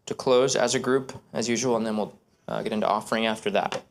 [0.05, 2.13] to close as a group, as usual, and then we'll
[2.47, 3.83] uh, get into offering after that.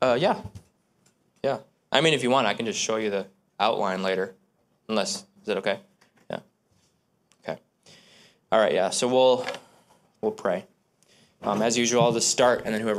[0.00, 0.40] Uh, yeah.
[1.42, 1.58] Yeah.
[1.90, 3.26] I mean, if you want, I can just show you the
[3.58, 4.34] outline later.
[4.88, 5.80] Unless, that okay?
[6.30, 6.40] Yeah.
[7.42, 7.60] Okay.
[8.50, 8.90] All right, yeah.
[8.90, 9.44] So we'll
[10.20, 10.64] we'll pray.
[11.42, 12.96] Um, as usual, I'll just start, and then whoever